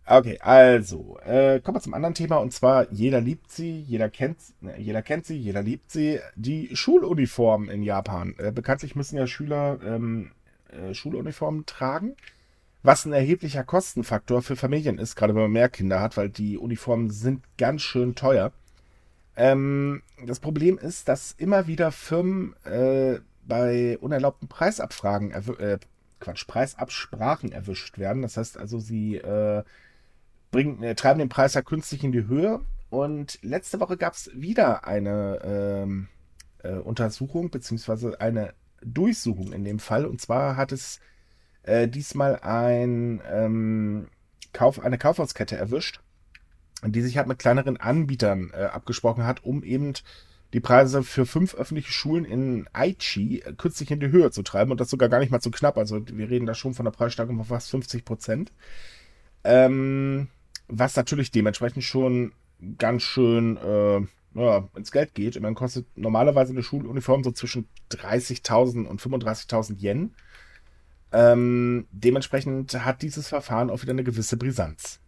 [0.08, 4.38] Okay, also, äh, kommen wir zum anderen Thema und zwar, jeder liebt sie, jeder kennt,
[4.62, 6.20] ne, jeder kennt sie, jeder liebt sie.
[6.36, 8.36] Die Schuluniform in Japan.
[8.38, 10.32] Äh, bekanntlich müssen ja Schüler ähm,
[10.70, 12.16] äh, Schuluniformen tragen,
[12.84, 16.60] was ein erheblicher Kostenfaktor für Familien ist, gerade wenn man mehr Kinder hat, weil die
[16.60, 18.52] Uniformen sind ganz schön teuer.
[19.36, 25.80] Ähm, das Problem ist, dass immer wieder Firmen äh, bei unerlaubten Preisabfragen, äh,
[26.20, 28.22] Quatsch, Preisabsprachen erwischt werden.
[28.22, 29.64] Das heißt also, sie äh,
[30.56, 32.62] bringen, äh, treiben den Preis ja künstlich in die Höhe.
[32.90, 36.08] Und letzte Woche gab es wieder eine ähm,
[36.64, 40.06] äh, Untersuchung, beziehungsweise eine Durchsuchung in dem Fall.
[40.06, 41.00] Und zwar hat es
[41.64, 44.08] äh, diesmal ein, ähm,
[44.54, 46.00] Kauf, eine Kaufhauskette erwischt
[46.84, 49.94] die sich halt mit kleineren Anbietern äh, abgesprochen hat, um eben
[50.54, 54.72] die Preise für fünf öffentliche Schulen in Aichi äh, künstlich in die Höhe zu treiben
[54.72, 55.78] und das sogar gar nicht mal zu knapp.
[55.78, 58.52] Also wir reden da schon von einer Preissteigerung von fast 50 Prozent.
[59.44, 60.28] Ähm,
[60.68, 62.34] was natürlich dementsprechend schon
[62.78, 64.02] ganz schön äh,
[64.36, 65.36] ja, ins Geld geht.
[65.36, 70.16] Immerhin kostet normalerweise eine Schuluniform so zwischen 30.000 und 35.000 Yen.
[71.12, 75.00] Ähm, dementsprechend hat dieses Verfahren auch wieder eine gewisse Brisanz.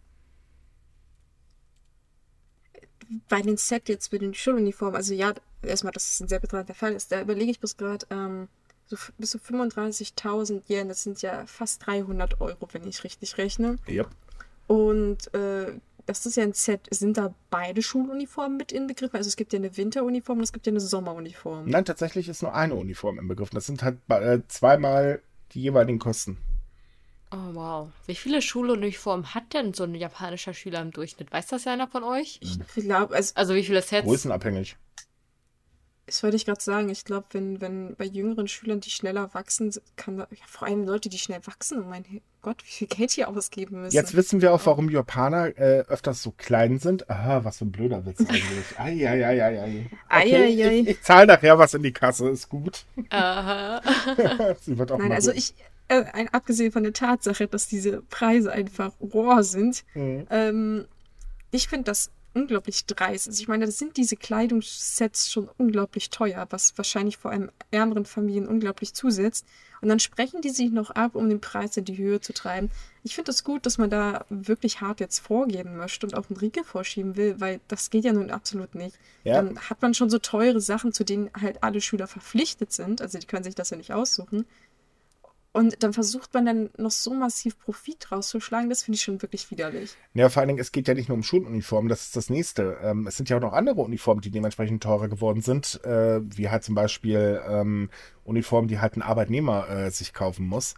[3.28, 6.74] Bei den Set jetzt für den Schuluniform, also ja, erstmal, dass es ein sehr betrachter
[6.74, 8.48] Fall ist, da überlege ich bis gerade, ähm,
[8.86, 13.76] so bis zu 35.000 Yen, das sind ja fast 300 Euro, wenn ich richtig rechne.
[13.86, 14.08] Yep.
[14.68, 15.72] Und äh,
[16.06, 16.82] das ist ja ein Set.
[16.90, 19.16] Sind da beide Schuluniformen mit inbegriffen?
[19.16, 21.64] Also es gibt ja eine Winteruniform und es gibt ja eine Sommeruniform.
[21.68, 23.50] Nein, tatsächlich ist nur eine Uniform im Begriff.
[23.50, 25.20] Das sind halt äh, zweimal
[25.52, 26.38] die jeweiligen Kosten.
[27.32, 27.88] oh wow.
[28.06, 31.32] Wie viele Schuluniformen hat denn so ein japanischer Schüler im Durchschnitt?
[31.32, 32.40] Weiß das ja einer von euch?
[32.42, 34.06] Ich glaube, also Also wie viele Sets?
[34.06, 34.76] Größenabhängig.
[36.08, 36.88] Das wollte ich gerade sagen.
[36.88, 40.84] Ich glaube, wenn, wenn bei jüngeren Schülern, die schneller wachsen, kann da, ja, vor allem
[40.86, 42.04] Leute, die schnell wachsen, oh mein
[42.42, 43.94] Gott, wie viel Geld die ausgeben müssen.
[43.94, 47.08] Jetzt wissen wir auch, warum Japaner äh, öfters so klein sind.
[47.10, 48.44] Aha, was für ein blöder Witz eigentlich.
[48.78, 49.90] Eieieiei.
[50.08, 50.78] Eieiei.
[50.80, 52.84] ich ich zahle nachher was in die Kasse, ist gut.
[53.10, 53.82] Aha.
[54.60, 55.38] Sie wird auch Nein, mal also gut.
[55.38, 55.54] ich,
[55.88, 60.26] äh, ein, abgesehen von der Tatsache, dass diese Preise einfach roh sind, Mhm.
[60.30, 60.84] ähm,
[61.50, 63.28] ich finde das unglaublich dreist.
[63.28, 68.04] Also ich meine, das sind diese Kleidungssets schon unglaublich teuer, was wahrscheinlich vor allem ärmeren
[68.04, 69.46] Familien unglaublich zusetzt.
[69.80, 72.70] Und dann sprechen die sich noch ab, um den Preis in die Höhe zu treiben.
[73.04, 76.28] Ich finde es das gut, dass man da wirklich hart jetzt vorgehen möchte und auch
[76.28, 78.98] einen Riegel vorschieben will, weil das geht ja nun absolut nicht.
[79.24, 79.34] Ja.
[79.34, 83.00] Dann hat man schon so teure Sachen, zu denen halt alle Schüler verpflichtet sind.
[83.00, 84.46] Also die können sich das ja nicht aussuchen.
[85.52, 89.50] Und dann versucht man dann noch so massiv Profit rauszuschlagen, das finde ich schon wirklich
[89.50, 89.96] widerlich.
[90.14, 92.78] Ja, vor allen Dingen, es geht ja nicht nur um Schuluniformen, das ist das nächste.
[92.82, 96.50] Ähm, es sind ja auch noch andere Uniformen, die dementsprechend teurer geworden sind, äh, wie
[96.50, 97.90] halt zum Beispiel ähm,
[98.24, 100.74] Uniformen, die halt ein Arbeitnehmer äh, sich kaufen muss.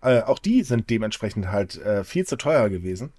[0.00, 3.12] Äh, auch die sind dementsprechend halt äh, viel zu teuer gewesen.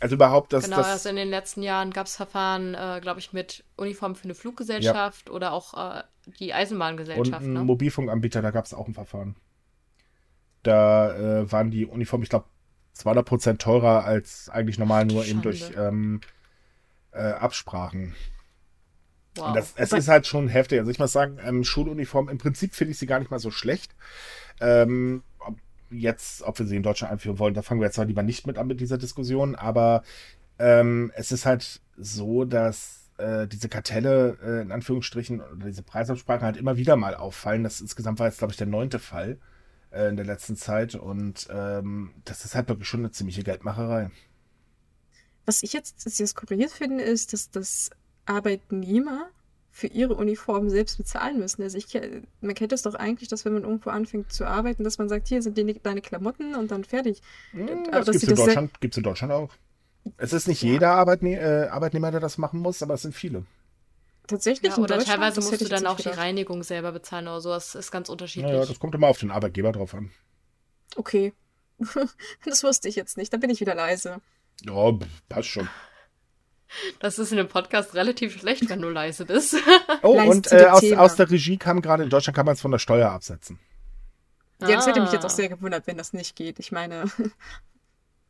[0.00, 0.88] Also überhaupt, dass genau, das.
[0.88, 4.34] also in den letzten Jahren gab es Verfahren, äh, glaube ich, mit Uniformen für eine
[4.34, 6.02] Fluggesellschaft oder auch äh,
[6.38, 7.46] die Und Eisenbahngesellschaft.
[7.46, 7.64] ein Ne?
[7.64, 9.36] Mobilfunkanbieter, da gab es auch ein Verfahren.
[10.64, 12.46] Da äh, waren die Uniformen, ich glaube,
[12.94, 16.20] 200 Prozent teurer als eigentlich normal nur eben durch ähm,
[17.12, 18.14] äh, Absprachen.
[19.36, 19.48] Wow.
[19.48, 20.78] Und das, es ist halt schon heftig.
[20.78, 23.50] Also ich muss sagen, ähm, Schuluniform, im Prinzip finde ich sie gar nicht mal so
[23.50, 23.94] schlecht.
[24.60, 25.56] Ähm, ob
[25.90, 28.46] jetzt, ob wir sie in Deutschland einführen wollen, da fangen wir jetzt zwar lieber nicht
[28.46, 30.02] mit an mit dieser Diskussion, aber
[30.58, 36.44] ähm, es ist halt so, dass äh, diese Kartelle äh, in Anführungsstrichen oder diese Preisabsprachen
[36.44, 37.64] halt immer wieder mal auffallen.
[37.64, 39.38] Das insgesamt war jetzt, glaube ich, der neunte Fall
[39.94, 44.10] äh, in der letzten Zeit und ähm, das ist halt wirklich schon eine ziemliche Geldmacherei.
[45.46, 47.90] Was ich jetzt sehr skurril finde, ist, dass das
[48.26, 49.28] Arbeitnehmer
[49.70, 51.62] für ihre Uniformen selbst bezahlen müssen.
[51.62, 52.00] Also ich,
[52.40, 55.26] man kennt es doch eigentlich, dass wenn man irgendwo anfängt zu arbeiten, dass man sagt,
[55.26, 57.20] hier sind die, deine Klamotten und dann fertig.
[57.50, 59.50] Hm, aber Das gibt es in das Deutschland, gibt's in Deutschland auch.
[60.16, 63.44] Es ist nicht jeder Arbeitne äh, Arbeitnehmer, der das machen muss, aber es sind viele.
[64.26, 66.18] Tatsächlich ja, in oder Deutschland, teilweise musst du ich dann auch nicht die gedacht.
[66.18, 67.50] Reinigung selber bezahlen oder so.
[67.50, 68.50] Das ist ganz unterschiedlich.
[68.52, 70.10] Naja, das kommt immer auf den Arbeitgeber drauf an.
[70.96, 71.32] Okay.
[72.44, 73.32] das wusste ich jetzt nicht.
[73.32, 74.20] Da bin ich wieder leise.
[74.64, 75.68] Ja, pf, passt schon.
[77.00, 79.56] Das ist in dem Podcast relativ schlecht, wenn du leise bist.
[80.02, 82.60] Oh, Leise und äh, aus, aus der Regie kam gerade, in Deutschland kann man es
[82.60, 83.58] von der Steuer absetzen.
[84.60, 85.34] Ja, das hätte mich jetzt auch Ah.
[85.34, 86.58] sehr gewundert, wenn das nicht geht.
[86.58, 87.04] Ich meine,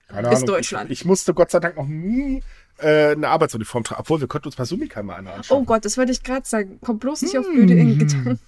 [0.09, 0.47] Keine Ist Ahnung.
[0.47, 0.91] Deutschland.
[0.91, 2.43] Ich, ich musste Gott sei Dank noch nie
[2.79, 4.01] äh, eine Arbeitsuniform tragen.
[4.01, 5.63] Obwohl, wir könnten uns bei Sumika mal eine anschauen.
[5.63, 6.79] oh Gott, das wollte ich gerade sagen.
[6.83, 7.53] Komm bloß nicht auf Hm.
[7.55, 8.41] blöde in Gedanken.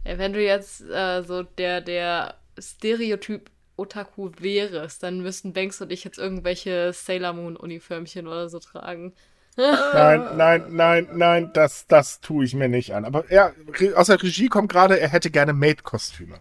[0.05, 5.91] äh, wenn du jetzt äh, so der, der Stereotyp Otaku wärest, dann müssten Banks und
[5.91, 9.13] ich jetzt irgendwelche Sailor Moon Uniformchen oder so tragen.
[9.57, 13.05] Nein, nein, nein, nein, das, das tue ich mir nicht an.
[13.05, 13.53] Aber ja,
[13.97, 16.37] aus der Regie kommt gerade, er hätte gerne Maid-Kostüme.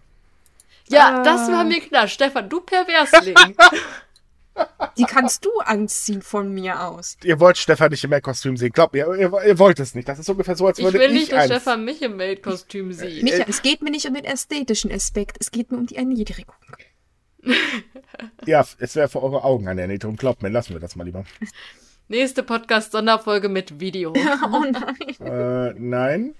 [0.89, 1.23] Ja, Ah.
[1.23, 2.07] das war mir klar.
[2.07, 3.35] Stefan, du Perversling.
[4.97, 7.17] Die kannst du anziehen von mir aus.
[7.23, 8.71] Ihr wollt Stefan nicht im Maid-Kostüm sehen.
[8.71, 10.07] Glaubt mir, ihr, ihr wollt es nicht.
[10.07, 11.51] Das ist ungefähr so, als Ich würde will ich nicht, dass eins.
[11.51, 13.23] Stefan mich im Maid-Kostüm sieht.
[13.23, 16.55] Micha, es geht mir nicht um den ästhetischen Aspekt, es geht mir um die Erniedrigung.
[18.45, 20.17] Ja, es wäre für eure Augen eine Erniedrigung.
[20.17, 21.23] Glaubt mir, lassen wir das mal lieber.
[22.09, 24.13] Nächste Podcast-Sonderfolge mit Video.
[24.51, 25.15] oh nein.
[25.21, 26.35] Äh, nein.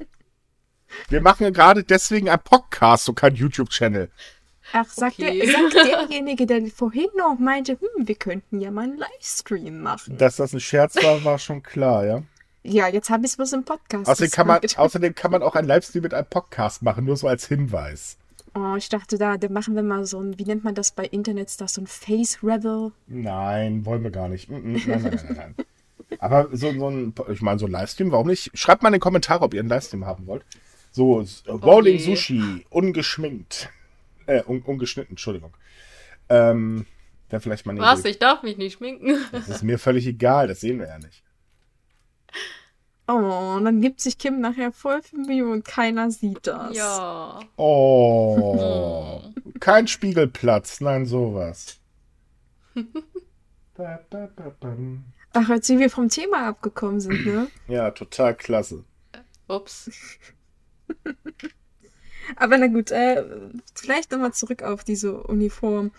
[1.08, 4.10] Wir machen ja gerade deswegen einen Podcast und keinen YouTube-Channel.
[4.74, 5.40] Ach, sagt, Okay.
[5.40, 10.18] der, sagt derjenige, der vorhin noch meinte, hm, wir könnten ja mal einen Livestream machen.
[10.18, 12.24] Dass das ein Scherz war, war schon klar, ja.
[12.64, 14.08] ja, jetzt habe ich es was im Podcast.
[14.08, 17.28] Außerdem kann, man, außerdem kann man auch einen Livestream mit einem Podcast machen, nur so
[17.28, 18.18] als Hinweis.
[18.56, 21.06] Oh, ich dachte, da, da machen wir mal so ein, wie nennt man das bei
[21.06, 22.92] Internetstars, so ein Face Rebel.
[23.08, 24.50] Nein, wollen wir gar nicht.
[24.50, 25.56] Mm, mm, Nein, nein, nein, nein, nein.
[26.18, 28.50] Aber so, so ein, ich meine, so ein Livestream, warum nicht?
[28.56, 30.44] Schreibt mal in die Kommentare, ob ihr einen Livestream haben wollt.
[30.92, 32.04] So, Rolling Okay.
[32.04, 33.70] Sushi, ungeschminkt.
[34.30, 35.58] Äh, un, ungeschnitten, Entschuldigung.
[36.30, 36.86] Ähm,
[37.30, 38.02] wäre vielleicht mal Was?
[38.02, 38.10] Idee.
[38.10, 39.18] Ich darf mich nicht schminken.
[39.32, 41.24] Das ist mir völlig egal, das sehen wir ja nicht.
[43.08, 46.78] Oh, und dann gibt sich Kim nachher voll viel Mühe und keiner sieht das.
[46.78, 47.40] Ja.
[47.56, 49.24] Oh,
[49.60, 51.80] kein Spiegelplatz, nein, sowas.
[53.76, 55.06] Ba, ba, ba, bam.
[55.32, 57.48] Ach, als wir vom Thema abgekommen sind, ne?
[57.70, 58.84] Ja, total klasse.
[59.48, 59.90] Ups.
[62.36, 63.24] Aber na gut, äh,
[63.76, 65.92] vielleicht nochmal zurück auf diese Uniform.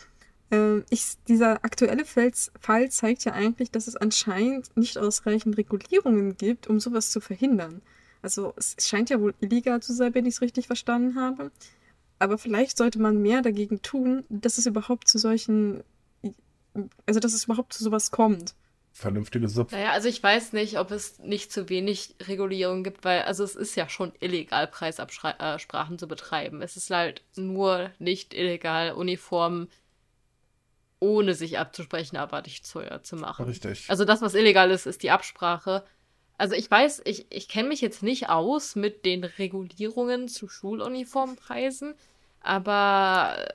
[0.50, 6.68] Ähm, ich, dieser aktuelle Fall zeigt ja eigentlich, dass es anscheinend nicht ausreichend Regulierungen gibt,
[6.68, 7.82] um sowas zu verhindern.
[8.22, 11.50] Also es scheint ja wohl illegal zu sein, wenn ich es richtig verstanden habe.
[12.18, 15.82] Aber vielleicht sollte man mehr dagegen tun, dass es überhaupt zu solchen,
[17.06, 18.54] also dass es überhaupt zu sowas kommt.
[19.00, 19.74] Vernünftige Suppe.
[19.74, 23.56] Naja, also ich weiß nicht, ob es nicht zu wenig Regulierung gibt, weil, also es
[23.56, 26.60] ist ja schon illegal, Preisabsprachen zu betreiben.
[26.60, 29.68] Es ist halt nur nicht illegal, Uniformen
[30.98, 33.46] ohne sich abzusprechen, abartig teuer zu machen.
[33.46, 33.88] Richtig.
[33.88, 35.82] Also das, was illegal ist, ist die Absprache.
[36.36, 41.94] Also ich weiß, ich, ich kenne mich jetzt nicht aus mit den Regulierungen zu Schuluniformpreisen,
[42.40, 43.48] aber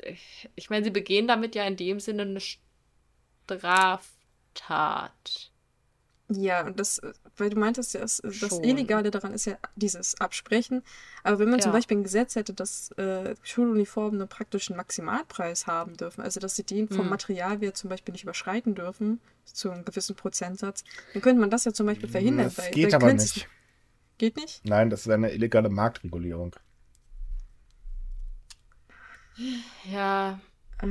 [0.00, 0.14] äh,
[0.56, 2.40] ich meine, sie begehen damit ja in dem Sinne eine
[4.58, 5.50] Straftat.
[6.30, 7.00] Ja, und das,
[7.38, 8.62] weil du meintest ja, das, das Schon.
[8.62, 10.82] Illegale daran ist ja dieses Absprechen.
[11.22, 11.76] Aber wenn man zum Ja.
[11.78, 16.64] Beispiel ein Gesetz hätte, dass äh, Schuluniformen einen praktischen Maximalpreis haben dürfen, also dass sie
[16.64, 17.08] den vom Hm.
[17.08, 20.84] Materialwert zum Beispiel nicht überschreiten dürfen, zu einem gewissen Prozentsatz,
[21.14, 22.44] dann könnte man das ja zum Beispiel verhindern.
[22.54, 23.48] Das weil- geht aber nicht.
[24.18, 24.62] Geht nicht?
[24.66, 26.54] Nein, das wäre eine illegale Marktregulierung.
[29.90, 30.40] Ja,
[30.82, 30.86] Äh,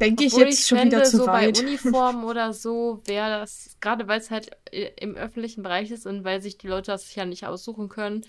[0.00, 1.54] Denke ich jetzt schon fände, wieder zu so weit.
[1.54, 6.06] bei Uniformen oder so wäre das, gerade weil es halt äh, im öffentlichen Bereich ist
[6.06, 8.24] und weil sich die Leute das ja nicht aussuchen können,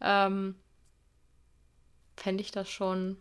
[0.00, 0.56] ähm,
[2.16, 3.16] fände ich das schon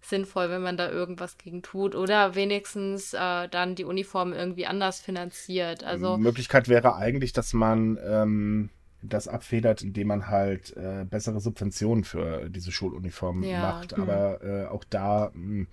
[0.00, 5.00] sinnvoll, wenn man da irgendwas gegen tut oder wenigstens äh, dann die Uniformen irgendwie anders
[5.00, 5.84] finanziert.
[5.84, 8.70] Also Möglichkeit wäre eigentlich, dass man ähm,
[9.02, 13.96] das abfedert, indem man halt äh, bessere Subventionen für diese Schuluniformen Ja, macht.
[13.96, 14.02] hm.
[14.02, 15.66] Aber äh, auch da, mh,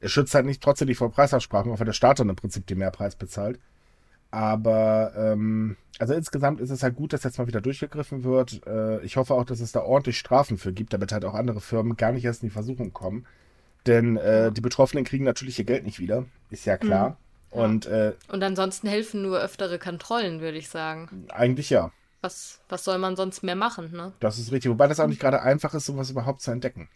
[0.00, 2.66] es schützt halt nicht trotzdem nicht vor Preisabsprachen, auch wenn der Staat dann im Prinzip
[2.66, 3.58] den Mehrpreis bezahlt.
[4.30, 8.64] Aber ähm, also insgesamt ist es halt gut, dass jetzt mal wieder durchgegriffen wird.
[8.66, 11.60] Äh, ich hoffe auch, dass es da ordentlich Strafen für gibt, damit halt auch andere
[11.60, 13.26] Firmen gar nicht erst in die Versuchung kommen.
[13.86, 17.16] Denn äh, die Betroffenen kriegen natürlich ihr Geld nicht wieder, ist ja klar.
[17.52, 17.62] Ja.
[17.62, 21.26] Und äh, und ansonsten helfen nur öftere Kontrollen, würde ich sagen.
[21.30, 21.90] eigentlich ja.
[22.20, 24.12] Was, was soll man sonst mehr machen, ne?
[24.20, 24.70] Das ist richtig.
[24.70, 26.88] Wobei das auch nicht gerade einfach ist, sowas überhaupt zu entdecken.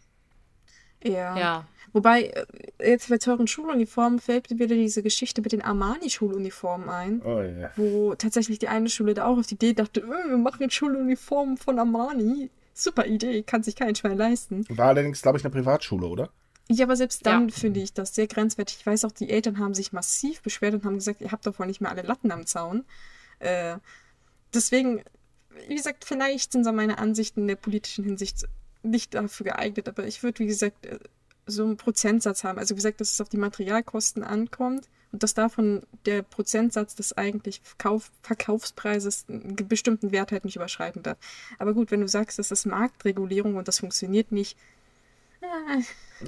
[1.04, 1.36] Ja.
[1.38, 1.66] Ja.
[1.94, 2.46] Wobei, äh,
[2.90, 7.22] jetzt bei teuren Schuluniformen fällt mir wieder diese Geschichte mit den Armani-Schuluniformen ein.
[7.22, 7.70] Oh ja.
[7.76, 10.74] Wo tatsächlich die eine Schule da auch auf die Idee dachte, äh, wir machen jetzt
[10.74, 12.50] Schuluniformen von Armani.
[12.74, 14.64] Super Idee, kann sich kein Schwein leisten.
[14.70, 16.30] War allerdings, glaube ich, eine Privatschule, oder?
[16.68, 17.54] Ja, aber selbst dann Ja.
[17.54, 18.78] finde ich das sehr grenzwertig.
[18.80, 21.58] Ich weiß auch, die Eltern haben sich massiv beschwert und haben gesagt, ihr habt doch
[21.58, 22.84] wohl nicht mehr alle Latten am Zaun.
[23.40, 23.76] Äh,
[24.54, 25.02] deswegen,
[25.68, 28.46] wie gesagt, vielleicht sind so meine Ansichten in der politischen Hinsicht
[28.82, 30.98] nicht dafür geeignet, aber ich würde, wie gesagt, äh,
[31.46, 32.58] so einen Prozentsatz haben.
[32.58, 37.16] Also wie gesagt, dass es auf die Materialkosten ankommt und dass davon der Prozentsatz des
[37.16, 41.18] eigentlich Verkauf Verkaufspreises einen bestimmten Wert halt nicht überschreiten darf.
[41.58, 44.56] Aber gut, wenn du sagst, das ist Marktregulierung und das funktioniert nicht,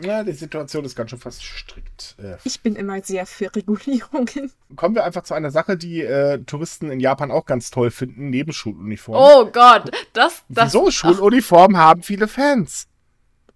[0.02, 2.16] Ja, die Situation ist ganz schön fast strikt.
[2.18, 4.50] Äh, Ich bin immer sehr für Regulierungen.
[4.74, 8.28] kommen wir einfach zu einer Sache, die äh, Touristen in Japan auch ganz toll finden,
[8.30, 9.22] neben Schuluniformen.
[9.22, 10.74] Oh Gott, das, das.
[10.74, 10.90] Wieso?
[10.90, 12.88] Schuluniformen haben viele Fans.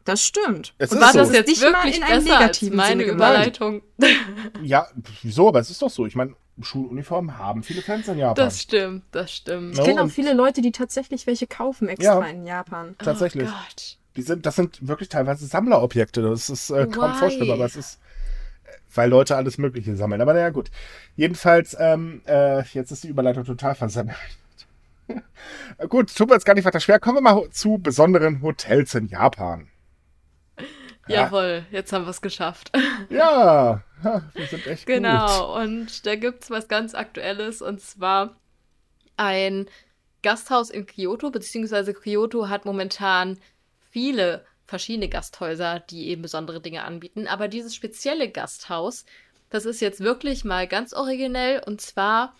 [0.04, 0.74] Das stimmt.
[0.78, 1.18] Es Und ist War so.
[1.18, 3.56] das jetzt nicht mal wirklich in einem besser als negativen meine Sinne gemeint.
[3.58, 3.82] Überleitung?
[4.62, 4.86] Ja,
[5.22, 5.48] wieso?
[5.48, 6.06] Aber es ist doch so.
[6.06, 8.36] Ich meine, Schuluniformen haben viele Fans in Japan.
[8.36, 9.76] Das stimmt, das stimmt.
[9.76, 12.26] Ich kenne auch viele Leute, die tatsächlich welche kaufen extra Ja.
[12.26, 12.94] in Japan.
[12.98, 13.48] Tatsächlich.
[13.48, 13.97] Oh Gott.
[14.18, 16.22] Die sind, das sind wirklich teilweise Sammlerobjekte.
[16.22, 17.18] Das ist äh, kaum Why?
[17.18, 18.00] vorstellbar, aber es ist,
[18.64, 20.20] äh, weil Leute alles Mögliche sammeln.
[20.20, 20.72] Aber naja, gut.
[21.14, 24.16] Jedenfalls, ähm, äh, jetzt ist die Überleitung total versammelt.
[25.88, 26.98] gut, tut mir jetzt gar nicht weiter schwer.
[26.98, 29.68] Kommen wir mal zu besonderen Hotels in Japan.
[31.06, 31.22] Ja.
[31.22, 32.72] Jawohl, jetzt haben wir es geschafft.
[33.10, 34.96] Ja, wir sind echt gut.
[34.96, 38.34] Genau, und da gibt es was ganz Aktuelles und zwar
[39.16, 39.66] ein
[40.24, 43.38] Gasthaus in Kyoto, beziehungsweise Kyoto hat momentan
[43.98, 47.26] viele verschiedene Gasthäuser, die eben besondere Dinge anbieten.
[47.26, 49.04] Aber dieses spezielle Gasthaus,
[49.50, 52.36] das ist jetzt wirklich mal ganz originell und zwar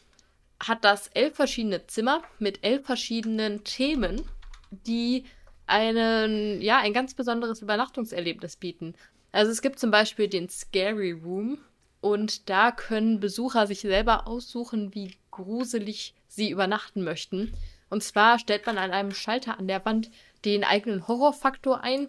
[0.60, 4.22] hat das elf verschiedene Zimmer mit elf verschiedenen Themen,
[4.70, 5.24] die
[5.66, 8.94] einen, ja, ein ganz besonderes Übernachtungserlebnis bieten.
[9.32, 11.58] Also es gibt zum Beispiel den Scary Room
[12.00, 17.52] und da können Besucher sich selber aussuchen, wie gruselig sie übernachten möchten.
[17.90, 20.10] Und zwar stellt man an einem Schalter an der Wand
[20.44, 22.08] den eigenen Horrorfaktor ein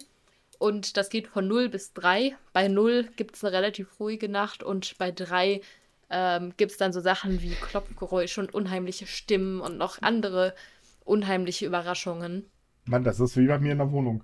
[0.60, 2.36] und das geht von 0 bis 3.
[2.54, 5.62] Bei 0 gibt es eine relativ ruhige Nacht und bei 3
[6.10, 10.54] ähm, gibt es dann so Sachen wie Klopfgeräusche und unheimliche Stimmen und noch andere
[11.06, 12.46] unheimliche Überraschungen.
[12.86, 14.24] Mann, das ist wie bei mir in der Wohnung.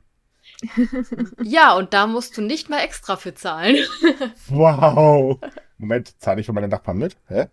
[1.43, 3.77] Ja, und da musst du nicht mal extra für zahlen.
[4.49, 5.39] Wow.
[5.77, 7.17] Moment, zahle ich für meine Nachbarn mit?
[7.27, 7.47] Hä?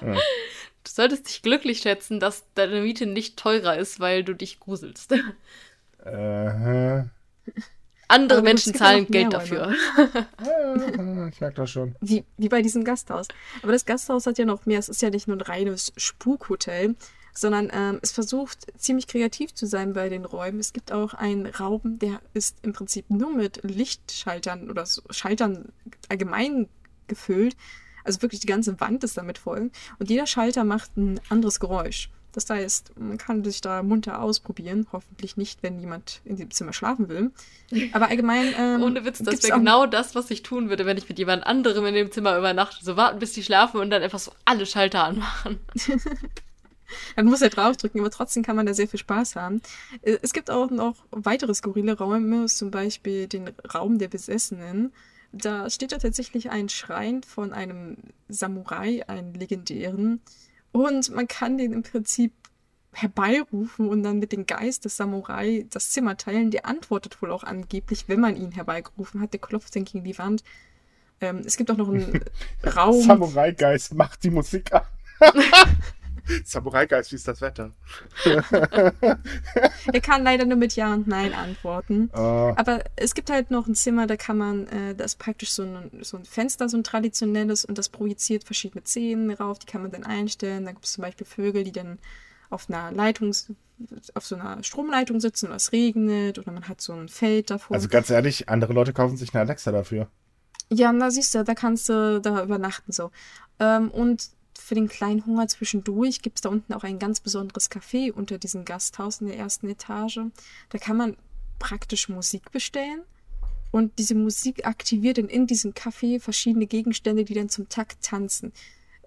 [0.00, 5.14] Du solltest dich glücklich schätzen, dass deine Miete nicht teurer ist, weil du dich gruselst.
[6.04, 7.04] Äh,
[8.12, 9.72] Andere Aber es Menschen zahlen Geld dafür.
[11.30, 11.94] ich merke das schon.
[12.00, 13.28] Wie, wie bei diesem Gasthaus.
[13.62, 14.78] Aber das Gasthaus hat ja noch mehr.
[14.78, 16.94] Es ist ja nicht nur ein reines Spukhotel,
[17.32, 20.60] sondern ähm, es versucht ziemlich kreativ zu sein bei den Räumen.
[20.60, 25.72] Es gibt auch einen Raum, der ist im Prinzip nur mit Lichtschaltern oder so Schaltern
[26.10, 26.68] allgemein
[27.06, 27.56] gefüllt.
[28.04, 29.70] Also wirklich die ganze Wand ist damit voll.
[29.98, 32.10] Und jeder Schalter macht ein anderes Geräusch.
[32.32, 34.86] Das heißt, man kann sich da munter ausprobieren.
[34.92, 37.30] Hoffentlich nicht, wenn jemand in dem Zimmer schlafen will.
[37.92, 38.54] Aber allgemein.
[38.58, 41.46] Ähm, Ohne Witz, das wäre genau das, was ich tun würde, wenn ich mit jemand
[41.46, 42.84] anderem in dem Zimmer übernachte.
[42.84, 45.58] So warten, bis die schlafen und dann einfach so alle Schalter anmachen.
[47.16, 49.62] Man muss ja draufdrücken, aber trotzdem kann man da sehr viel Spaß haben.
[50.02, 54.92] Äh, Es gibt auch noch weitere skurrile Räume, zum Beispiel den Raum der Besessenen.
[55.32, 57.96] Da steht da tatsächlich ein Schrein von einem
[58.28, 60.20] Samurai, einen legendären.
[60.72, 62.32] Und man kann den im Prinzip
[62.92, 66.50] herbeirufen und dann mit dem Geist des Samurai das Zimmer teilen.
[66.50, 69.32] Der antwortet wohl auch angeblich, wenn man ihn herbeigerufen hat.
[69.32, 70.42] Der klopft dann gegen die Wand.
[71.20, 72.20] Ähm, es gibt auch noch einen
[72.76, 73.02] Raum.
[73.02, 74.82] Samurai-Geist macht die Musik an.
[76.44, 77.72] Samurai-Geist, wie ist das Wetter?
[79.92, 82.10] Er kann leider nur mit Ja und Nein antworten.
[82.12, 85.50] Äh, Aber es gibt halt noch ein Zimmer, da kann man, äh, da ist praktisch
[85.52, 89.66] so ein, so ein Fenster, so ein traditionelles, und das projiziert verschiedene Szenen rauf, die
[89.66, 90.64] kann man dann einstellen.
[90.64, 91.98] Da gibt es zum Beispiel Vögel, die dann
[92.50, 93.34] auf einer Leitung,
[94.14, 97.74] auf so einer Stromleitung sitzen oder es regnet oder man hat so ein Feld davor.
[97.74, 100.08] also ganz ehrlich, andere Leute kaufen sich eine Alexa dafür.
[100.70, 103.10] Ja, na siehst du, da kannst du da übernachten so.
[103.58, 104.30] Ähm, und
[104.72, 108.38] für den kleinen Hunger zwischendurch gibt es da unten auch ein ganz besonderes Café unter
[108.38, 110.20] diesem Gasthaus in der ersten Etage.
[110.70, 111.18] Da kann man
[111.58, 113.02] praktisch Musik bestellen.
[113.70, 118.50] Und diese Musik aktiviert dann in diesem Café verschiedene Gegenstände, die dann zum Takt tanzen.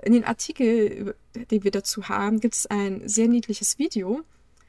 [0.03, 1.16] In den Artikel,
[1.49, 4.22] den wir dazu haben, gibt es ein sehr niedliches Video.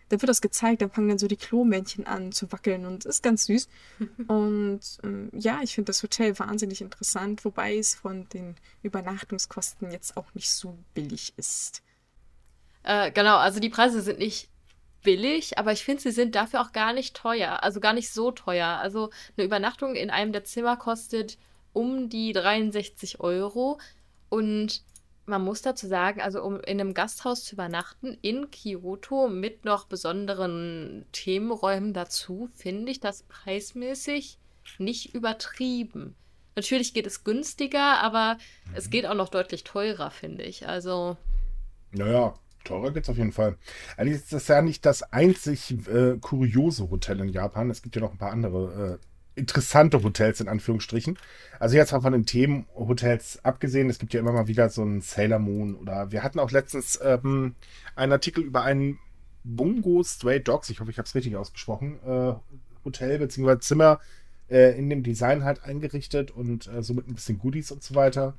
[0.09, 3.23] Da wird das gezeigt, dann fangen dann so die Klomännchen an zu wackeln und ist
[3.23, 3.69] ganz süß.
[4.29, 10.17] Und ähm, ja, ich finde das Hotel wahnsinnig interessant, wobei es von den Übernachtungskosten jetzt
[10.17, 11.83] auch nicht so billig ist.
[12.85, 14.49] Äh, genau, also die Preise sind nicht
[15.03, 17.63] billig, aber ich finde, sie sind dafür auch gar nicht teuer.
[17.63, 18.67] Also gar nicht so teuer.
[18.67, 21.39] Also eine Übernachtung in einem der Zimmer kostet
[21.73, 23.79] um die 63 Euro.
[24.29, 24.83] Und
[25.27, 29.87] man muss dazu sagen, also um in einem Gasthaus zu übernachten in Kyoto mit noch
[29.87, 34.39] besonderen Themenräumen dazu, finde ich das preismäßig
[34.79, 36.17] nicht übertrieben.
[36.55, 38.39] Natürlich geht es günstiger, aber
[38.75, 40.67] es geht auch noch deutlich teurer, finde ich.
[40.67, 41.19] Also.
[41.91, 43.59] Naja, teurer geht's auf jeden Fall.
[43.97, 47.69] Eigentlich ist das ja nicht das einzig äh, kuriose Hotel in Japan.
[47.69, 49.07] Es gibt ja noch ein paar andere äh,
[49.37, 51.19] interessante Hotels in Anführungsstrichen.
[51.61, 55.03] Also jetzt mal von den Themenhotels abgesehen, es gibt ja immer mal wieder so ein
[55.03, 57.55] Sailor Moon oder wir hatten auch letztens ähm,
[57.95, 58.99] einen Artikel über einen
[59.45, 62.35] Bungo Stray Dogs, ich hoffe, ich habe es richtig ausgesprochen, äh,
[62.85, 63.59] Hotel bzw.
[63.61, 64.01] Zimmer
[64.51, 67.95] äh, in dem Design halt eingerichtet und äh, so mit ein bisschen Goodies und so
[67.95, 68.35] weiter.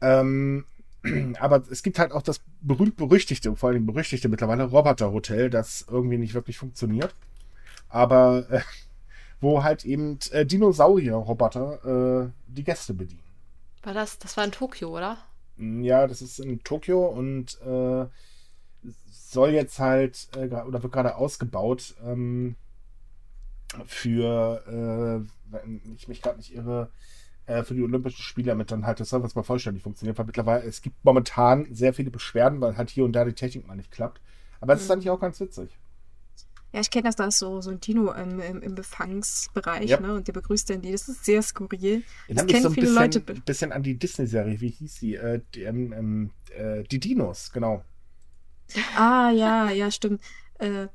[0.00, 0.66] Ähm,
[1.40, 6.34] aber es gibt halt auch das berühmt-berüchtigte, vor allem berüchtigte mittlerweile Roboter-Hotel, das irgendwie nicht
[6.34, 7.14] wirklich funktioniert.
[7.88, 8.60] Aber äh,
[9.40, 13.22] wo halt eben äh, Dinosaurier-Roboter äh, die Gäste bedienen.
[13.82, 15.18] War das, das war in Tokio, oder?
[15.56, 18.06] Mm, Ja, das ist in Tokio und äh,
[19.10, 22.56] soll jetzt halt äh, oder wird gerade ausgebaut ähm,
[23.86, 26.90] für, äh, wenn ich mich gerade nicht irre,
[27.46, 30.18] äh, für die Olympischen Spiele, damit dann halt der Service mal vollständig funktioniert.
[30.18, 33.66] Weil mittlerweile, es gibt momentan sehr viele Beschwerden, weil halt hier und da die Technik
[33.66, 34.20] mal nicht klappt.
[34.60, 34.92] Aber es ist Mhm.
[34.92, 35.78] eigentlich auch ganz witzig.
[36.72, 40.00] Ja, ich kenne das, da ist so, so ein Dino im, im, im Befangsbereich, Ja.
[40.00, 40.14] ne?
[40.14, 40.92] Und der begrüßt dann die.
[40.92, 42.02] Das ist sehr skurril.
[42.28, 43.20] Das Erinnert mich kennen so ein viele bisschen, Leute.
[43.20, 45.14] be- bisschen an die Disney-Serie, wie hieß sie?
[45.16, 47.82] Äh, die, ähm, ähm, äh, die Dinos, genau.
[48.96, 50.22] Ah, ja, ja, stimmt.
[50.58, 50.86] Äh,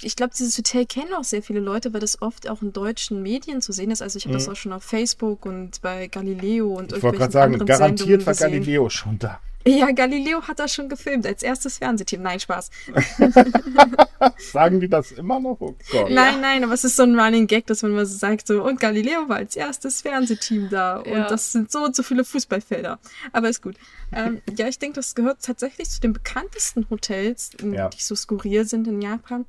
[0.00, 3.20] ich glaube, dieses Hotel kennen auch sehr viele Leute, weil das oft auch in deutschen
[3.20, 4.00] Medien zu sehen ist.
[4.00, 4.52] Also ich habe das Mhm.
[4.52, 8.32] auch schon auf Facebook und bei Galileo und Ich wollte gerade sagen, garantiert Sendungen war
[8.32, 8.50] gesehen.
[8.52, 9.40] Galileo schon da.
[9.66, 12.22] Ja, Galileo hat das schon gefilmt als erstes Fernsehteam.
[12.22, 12.70] Nein, Spaß.
[14.38, 15.56] Sagen die das immer noch?
[15.60, 16.10] Oh Gott.
[16.10, 18.62] Nein, nein, aber es ist so ein Running Gag, dass man mal so sagt, so,
[18.62, 21.22] und Galileo war als erstes Fernsehteam da Ja.
[21.24, 22.98] und das sind so und so viele Fußballfelder.
[23.32, 23.76] Aber ist gut.
[24.12, 27.88] Ähm, ja, ich denke, das gehört tatsächlich zu den bekanntesten Hotels, ähm, Ja.
[27.88, 29.44] die so skurril sind in Japan.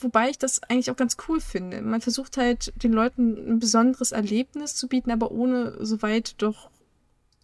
[0.00, 1.82] Wobei ich das eigentlich auch ganz cool finde.
[1.82, 6.70] Man versucht halt den Leuten ein besonderes Erlebnis zu bieten, aber ohne so weit doch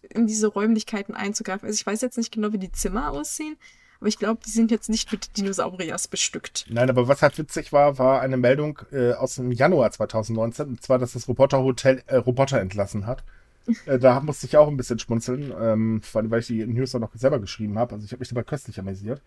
[0.09, 1.67] in diese Räumlichkeiten einzugreifen.
[1.67, 3.57] Also ich weiß jetzt nicht genau, wie die Zimmer aussehen,
[3.99, 6.65] aber ich glaube, die sind jetzt nicht mit Dinosauriers bestückt.
[6.69, 10.81] Nein, aber was halt witzig war, war eine Meldung äh, aus dem Januar 2019, und
[10.81, 13.23] zwar, dass das Roboter-Hotel äh, Roboter entlassen hat.
[13.85, 16.95] äh, da musste ich auch ein bisschen schmunzeln, ähm, vor allem, weil ich die News
[16.95, 17.95] auch noch selber geschrieben habe.
[17.95, 19.21] Also ich habe mich dabei köstlich amüsiert.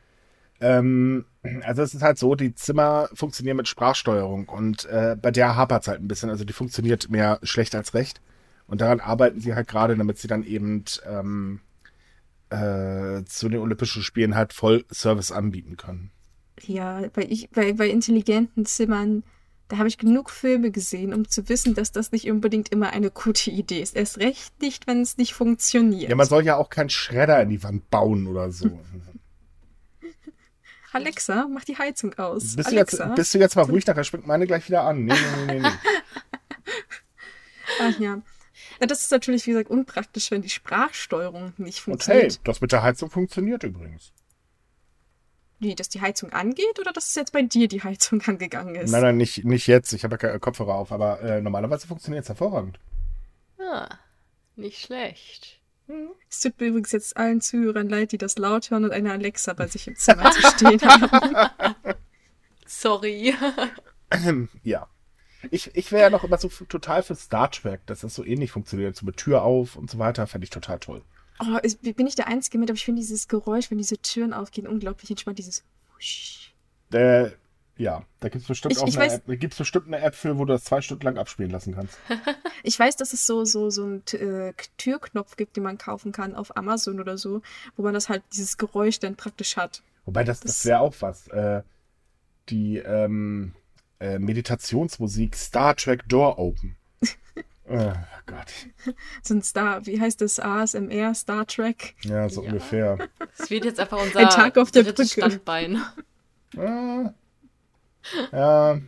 [0.61, 1.25] Ähm,
[1.63, 5.83] also es ist halt so, die Zimmer funktionieren mit Sprachsteuerung und äh, bei der hapert
[5.83, 6.31] es halt ein bisschen.
[6.31, 8.21] Also die funktioniert mehr schlecht als recht.
[8.73, 11.61] Und daran arbeiten sie halt gerade, damit sie dann eben ähm,
[12.49, 16.11] äh, zu den Olympischen Spielen halt voll Service anbieten können.
[16.63, 19.25] Ja, bei, ich, bei, bei intelligenten Zimmern,
[19.69, 23.11] da habe ich genug Filme gesehen, um zu wissen, dass das nicht unbedingt immer eine
[23.11, 23.95] gute Idee ist.
[23.95, 26.09] Erst recht nicht, wenn es nicht funktioniert.
[26.09, 28.81] Ja, man soll ja auch keinen Schredder in die Wand bauen oder so.
[30.95, 32.57] Alexa, mach die Heizung aus.
[32.57, 33.09] Bist du, Alexa.
[33.09, 35.05] jetzt, bist du jetzt mal ruhig, nachher springt meine gleich wieder an.
[35.05, 35.61] Nee, nee, nee.
[35.61, 35.69] nee.
[37.83, 38.23] Ach ja.
[38.83, 38.87] Ja.
[38.87, 42.41] Das ist natürlich, wie gesagt, unpraktisch, wenn die Sprachsteuerung nicht Und hey, funktioniert.
[42.45, 44.13] das mit der Heizung funktioniert übrigens.
[45.59, 48.91] Wie, dass die Heizung angeht oder dass es jetzt bei dir die Heizung angegangen ist?
[48.91, 49.93] Nein, nein, nicht, nicht jetzt.
[49.93, 52.79] Ich habe ja Kopfhörer auf, aber äh, normalerweise funktioniert es hervorragend.
[53.59, 53.89] Ah,
[54.57, 55.61] nicht schlecht.
[56.29, 59.53] Es tut mir übrigens jetzt allen Zuhörern leid, die das laut hören und eine Alexa
[59.53, 61.51] bei sich im Zimmer zu stehen haben.
[62.67, 63.35] Sorry.
[64.63, 64.89] ja.
[65.51, 68.53] Ich, ich wäre ja noch immer so total für Star Trek, dass das so ähnlich
[68.53, 71.03] funktioniert, so mit Tür auf und so weiter, fände ich total toll.
[71.41, 74.33] Oh, ist, bin ich der Einzige mit, aber ich finde dieses Geräusch, wenn diese Türen
[74.33, 75.39] aufgehen, unglaublich entspannt.
[75.39, 75.65] Dieses
[75.97, 76.55] Wusch.
[76.93, 77.31] Äh,
[77.79, 79.99] ja, da gibt es bestimmt Ich- auch ich eine weiß- App, da gibt's bestimmt eine
[80.01, 81.99] App für, wo du das zwei Stunden lang abspielen lassen kannst.
[82.65, 86.37] Ich weiß, dass es so, so, so einen äh, Türknopf gibt, den man kaufen kann
[86.37, 87.43] auf Amazon oder so,
[87.77, 89.83] wo man das halt, dieses Geräusch dann praktisch hat.
[90.05, 91.27] Wobei das, das Das- wäre auch was.
[91.27, 91.63] Äh,
[92.51, 93.53] die ähm,
[94.03, 96.77] äh, Meditationsmusik Star Trek Door Open.
[97.69, 97.93] oh
[98.27, 98.53] Gott.
[99.23, 100.41] So ein Star, wie heißt das?
[100.41, 101.95] ASMR, Star Trek.
[102.03, 102.49] Ja, so Ja.
[102.49, 102.99] ungefähr.
[103.39, 105.31] Das wird jetzt einfach unser Ein Tag auf der drittes Brücke.
[105.31, 105.83] Standbein.
[106.57, 107.13] Ah.
[108.33, 108.81] ja,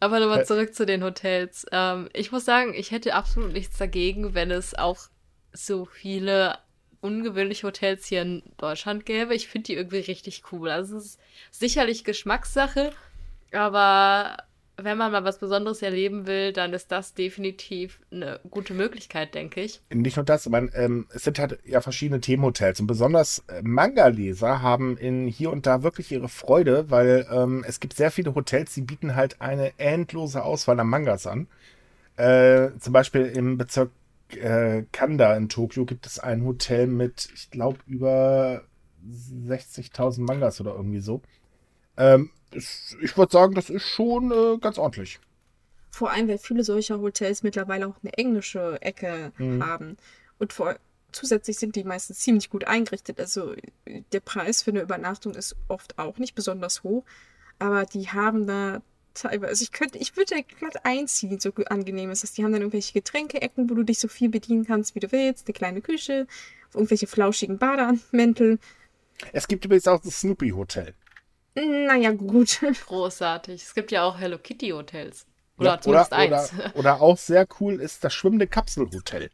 [0.00, 1.66] Aber nochmal Ä- zurück zu den Hotels.
[1.70, 4.98] Ähm, ich muss sagen, ich hätte absolut nichts dagegen, wenn es auch
[5.52, 6.58] so viele
[7.02, 9.34] ungewöhnliche Hotels hier in Deutschland gäbe.
[9.34, 10.70] Ich finde die irgendwie richtig cool.
[10.70, 11.20] Also es ist
[11.50, 12.92] sicherlich Geschmackssache,
[13.52, 14.36] aber
[14.84, 19.60] wenn man mal was Besonderes erleben will, dann ist das definitiv eine gute Möglichkeit, denke
[19.60, 19.80] ich.
[19.92, 24.62] nicht nur das, aber ähm, es sind halt ja verschiedene Themenhotels und besonders äh, Manga-Leser
[24.62, 28.74] haben in hier und da wirklich ihre Freude, weil ähm, es gibt sehr viele Hotels,
[28.74, 31.48] die bieten halt eine endlose Auswahl an Mangas an.
[32.16, 33.90] Äh, zum Beispiel im Bezirk
[34.30, 38.62] äh, Kanda in Tokio gibt es ein Hotel mit, ich glaube, über
[39.06, 41.22] 60.000 Mangas oder irgendwie so.
[41.96, 45.20] Ähm, ist, ich würde sagen, das ist schon äh, ganz ordentlich.
[45.90, 49.64] Vor allem, weil viele solcher Hotels mittlerweile auch eine englische Ecke Mhm.
[49.64, 49.96] haben.
[50.38, 50.76] Und vor,
[51.12, 53.18] zusätzlich sind die meistens ziemlich gut eingerichtet.
[53.20, 53.54] Also
[54.12, 57.04] der Preis für eine Übernachtung ist oft auch nicht besonders hoch.
[57.58, 58.80] Aber die haben da
[59.14, 62.32] teilweise, also ich könnte, ich würde glatt einziehen, so angenehm ist das.
[62.32, 65.46] Die haben dann irgendwelche Getränkeecken, wo du dich so viel bedienen kannst, wie du willst,
[65.48, 66.26] eine kleine Küche,
[66.72, 68.58] irgendwelche flauschigen Badeanmäntel.
[69.32, 70.94] Es gibt übrigens auch das Snoopy Hotel.
[71.66, 72.60] Naja, gut.
[72.86, 73.62] Großartig.
[73.62, 75.26] Es gibt ja auch Hello Kitty Hotels.
[75.58, 76.52] Oder Ja, zumindest oder, eins.
[76.52, 79.30] Oder, oder auch sehr cool ist das schwimmende Kapselhotel.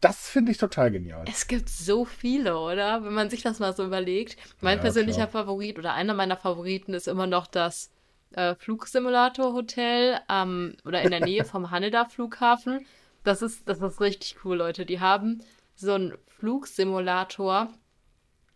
[0.00, 1.24] Das finde ich total genial.
[1.28, 3.04] Es gibt so viele, oder?
[3.04, 4.36] Wenn man sich das mal so überlegt.
[4.60, 5.44] Mein Ja, persönlicher klar.
[5.44, 7.90] Favorit oder einer meiner Favoriten ist immer noch das
[8.32, 12.86] äh, Flugsimulator-Hotel am oder in der Nähe vom Haneda-Flughafen.
[13.24, 14.86] Das ist, das ist richtig cool, Leute.
[14.86, 15.42] Die haben
[15.74, 17.68] so einen Flugsimulator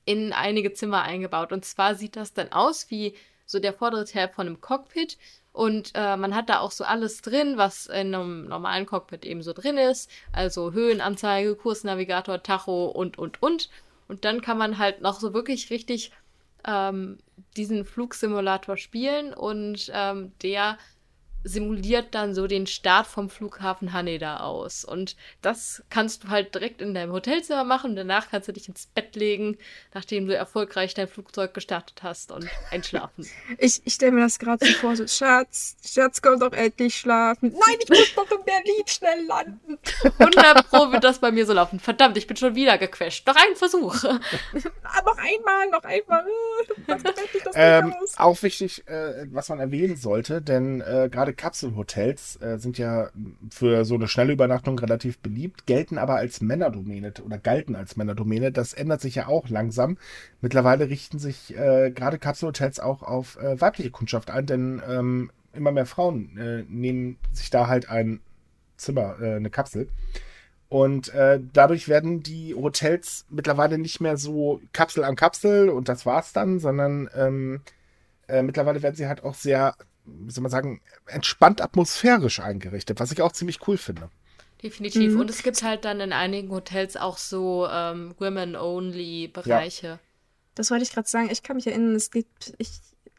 [0.05, 1.53] in einige Zimmer eingebaut.
[1.53, 3.15] Und zwar sieht das dann aus wie
[3.47, 5.19] so der vordere Teil von einem Cockpit.
[5.53, 9.43] Und äh, man hat da auch so alles drin, was in einem normalen Cockpit eben
[9.43, 10.11] so drin ist.
[10.33, 13.71] Also Höhenanzeige, Kursnavigator, Tacho und, und, und.
[14.09, 16.11] Und dann kann man halt noch so wirklich richtig
[16.67, 17.19] ähm,
[17.57, 20.79] diesen Flugsimulator spielen und ähm, der
[21.45, 24.85] simuliert dann so den Start vom Flughafen Haneda aus.
[24.85, 28.69] Und das kannst du halt direkt in deinem Hotelzimmer machen und danach kannst du dich
[28.69, 29.59] ins Bett legen,
[29.93, 33.27] nachdem du erfolgreich dein Flugzeug gestartet hast und einschlafen.
[33.59, 37.53] Ich, ich stelle mir das gerade so vor, so, Schatz, Schatz, komm doch endlich schlafen.
[37.53, 39.79] Nein, ich muss doch in Berlin schnell landen.
[40.19, 41.79] 100 Pro wird das bei mir so laufen.
[41.79, 43.27] Verdammt, ich bin schon wieder gequetscht.
[43.27, 43.95] Noch ein Versuch.
[44.85, 46.25] Ah, noch einmal, noch einmal.
[46.87, 47.03] Das
[47.55, 53.11] Ähm, auch wichtig, äh, was man erwähnen sollte, denn äh, gerade Kapselhotels äh, sind ja
[53.51, 58.53] für so eine schnelle Übernachtung relativ beliebt, gelten aber als Männerdomäne oder galten als Männerdomäne.
[58.53, 59.99] Das ändert sich ja auch langsam.
[60.41, 65.73] Mittlerweile richten sich äh, gerade Kapselhotels auch auf äh, weibliche Kundschaft ein, denn ähm, immer
[65.73, 68.21] mehr Frauen äh, nehmen sich da halt ein
[68.77, 69.89] Zimmer, äh, eine Kapsel.
[70.69, 76.05] Und äh, dadurch werden die Hotels mittlerweile nicht mehr so Kapsel an Kapsel und das
[76.05, 77.61] war's dann, sondern ähm,
[78.27, 79.75] äh, mittlerweile werden sie halt auch sehr,
[80.05, 84.11] wie soll man sagen, entspannt atmosphärisch eingerichtet, was ich auch ziemlich cool finde.
[84.63, 85.13] Definitiv.
[85.13, 85.21] Mhm.
[85.21, 89.99] Und es gibt halt dann in einigen Hotels auch so ähm, Women-Only-Bereiche.
[90.55, 91.29] Das wollte ich gerade sagen.
[91.31, 92.71] Ich kann mich erinnern, es gibt, ich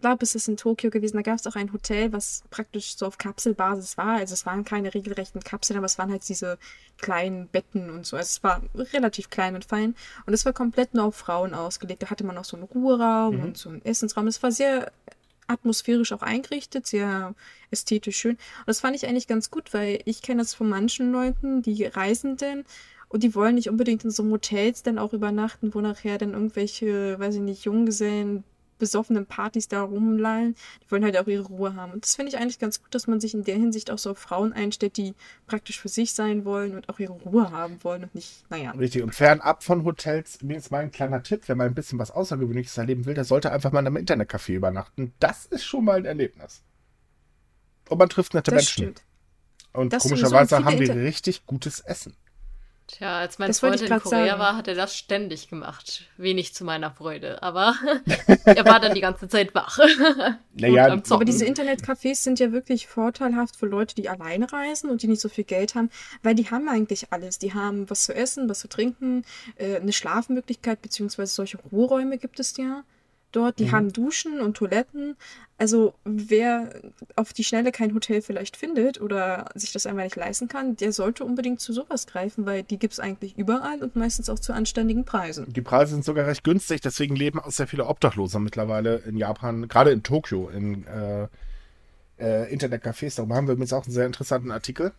[0.02, 3.06] glaube, es ist in Tokio gewesen, da gab es auch ein Hotel, was praktisch so
[3.06, 4.18] auf Kapselbasis war.
[4.18, 6.58] Also es waren keine regelrechten Kapseln, aber es waren halt diese
[6.98, 8.16] kleinen Betten und so.
[8.18, 8.62] Also es war
[8.94, 9.96] relativ klein und fein.
[10.26, 12.04] Und es war komplett nur auf Frauen ausgelegt.
[12.04, 13.44] Da hatte man auch so einen Ruheraum Mhm.
[13.44, 14.28] und so einen Essensraum.
[14.28, 14.92] Es war sehr
[15.48, 17.36] atmosphärisch auch eingerichtet, sehr
[17.72, 18.36] ästhetisch schön.
[18.36, 21.86] Und das fand ich eigentlich ganz gut, weil ich kenne das von manchen Leuten, die
[21.86, 22.66] Reisenden,
[23.08, 27.20] und die wollen nicht unbedingt in so Motels dann auch übernachten, wo nachher dann irgendwelche,
[27.20, 28.44] weiß ich nicht, Junggesellen,
[28.78, 30.56] besoffenen Partys da rumlallen.
[30.84, 31.94] Die wollen halt auch ihre Ruhe haben.
[31.94, 34.12] Und das finde ich eigentlich ganz gut, dass man sich in der Hinsicht auch so
[34.12, 35.14] auf Frauen einstellt, die
[35.48, 38.72] praktisch für sich sein wollen und auch ihre Ruhe haben wollen und nicht, naja.
[38.72, 39.04] Richtig.
[39.04, 42.12] Und fernab von Hotels, mir ist mal ein kleiner Tipp, wer mal ein bisschen was
[42.12, 45.14] Außergewöhnliches erleben will, der sollte einfach mal in einem Internetcafé übernachten.
[45.20, 46.62] Das ist schon mal ein Erlebnis.
[47.90, 48.84] Und man trifft nette Das Menschen.
[48.84, 49.04] stimmt.
[49.74, 52.16] Und Das komischerweise haben die Inter- richtig gutes Essen.
[52.88, 54.40] Tja, als mein Das Freund in Korea sagen.
[54.40, 56.04] war, hat er das ständig gemacht.
[56.18, 57.76] Wenig zu meiner Freude, aber
[58.46, 59.80] er war dann die ganze Zeit wach.
[60.58, 60.98] Naja.
[61.10, 65.20] Aber diese Internetcafés sind ja wirklich vorteilhaft für Leute, die alleine reisen und die nicht
[65.20, 65.90] so viel Geld haben,
[66.24, 67.40] weil die haben eigentlich alles.
[67.40, 69.26] Die haben was zu essen, was zu trinken,
[69.58, 72.84] äh, eine Schlafmöglichkeit, beziehungsweise solche Ruheräume gibt es ja
[73.36, 73.60] dort.
[73.60, 75.16] Die haben Duschen und Toiletten.
[75.58, 76.82] Also wer
[77.16, 80.92] auf die Schnelle kein Hotel vielleicht findet oder sich das einmal nicht leisten kann, der
[80.92, 84.54] sollte unbedingt zu sowas greifen, weil die gibt es eigentlich überall und meistens auch zu
[84.54, 85.52] anständigen Preisen.
[85.54, 89.68] Die Preise sind sogar recht günstig, deswegen leben auch sehr viele Obdachlose mittlerweile in Japan,
[89.68, 91.28] gerade in Tokio, in äh,
[92.18, 93.16] äh, Internetcafés.
[93.16, 94.92] Darum haben wir übrigens auch einen sehr interessanten Artikel,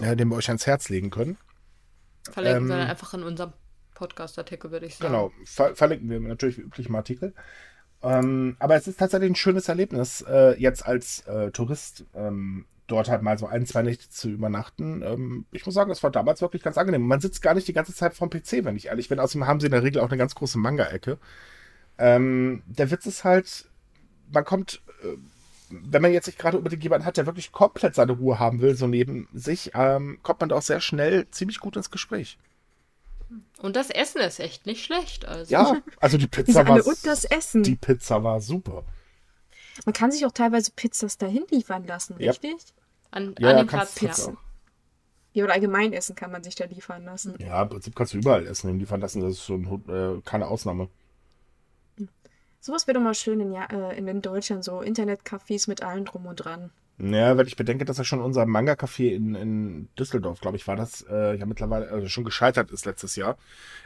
[0.00, 1.36] äh, den wir euch ans Herz legen können.
[2.30, 3.52] Verlinken wir Ähm, dann einfach in unserem
[3.94, 5.12] Podcast-Artikel, würde ich sagen.
[5.12, 7.34] Genau, ver verlinken wir natürlich wie üblich im Artikel.
[8.02, 13.08] Ähm, aber es ist tatsächlich ein schönes Erlebnis, äh, jetzt als äh, Tourist ähm, dort
[13.08, 15.02] halt mal so ein, zwei Nächte zu übernachten.
[15.02, 17.02] Ähm, ich muss sagen, das war damals wirklich ganz angenehm.
[17.02, 19.18] Man sitzt gar nicht die ganze Zeit vorm PC, wenn ich ehrlich bin.
[19.18, 21.18] Außerdem haben sie in der Regel auch eine ganz große Manga-Ecke.
[21.98, 23.68] Ähm, der Witz ist halt,
[24.30, 25.16] man kommt, äh,
[25.70, 28.76] wenn man jetzt nicht gerade unbedingt jemanden hat, der wirklich komplett seine Ruhe haben will,
[28.76, 32.38] so neben sich, ähm, kommt man da auch sehr schnell ziemlich gut ins Gespräch.
[33.60, 35.24] Und das Essen ist echt nicht schlecht.
[35.24, 35.52] Also.
[35.52, 37.62] Ja, also die Pizza war und das Essen.
[37.62, 38.84] Die Pizza war super.
[39.84, 42.30] Man kann sich auch teilweise Pizzas dahin liefern lassen, Ja.
[42.30, 42.54] richtig?
[43.10, 44.30] An, Ja, an ja, den kannst Platz, Pizza.
[44.32, 44.36] ja.
[45.32, 47.34] Ja, oder allgemein Essen kann man sich da liefern lassen.
[47.38, 49.20] Ja, im Prinzip kannst du überall essen liefern lassen.
[49.20, 50.88] Das ist so ein, äh, keine Ausnahme.
[52.60, 56.04] Sowas wäre doch mal schön in, ja, äh, in, in Deutschland, so Internetcafés mit allem
[56.06, 56.70] drum und dran.
[56.98, 60.76] Ja, wenn ich bedenke, dass ja schon unser Manga-Café in, in Düsseldorf, glaube ich, war
[60.76, 63.36] das, äh, ja mittlerweile also schon gescheitert ist letztes Jahr,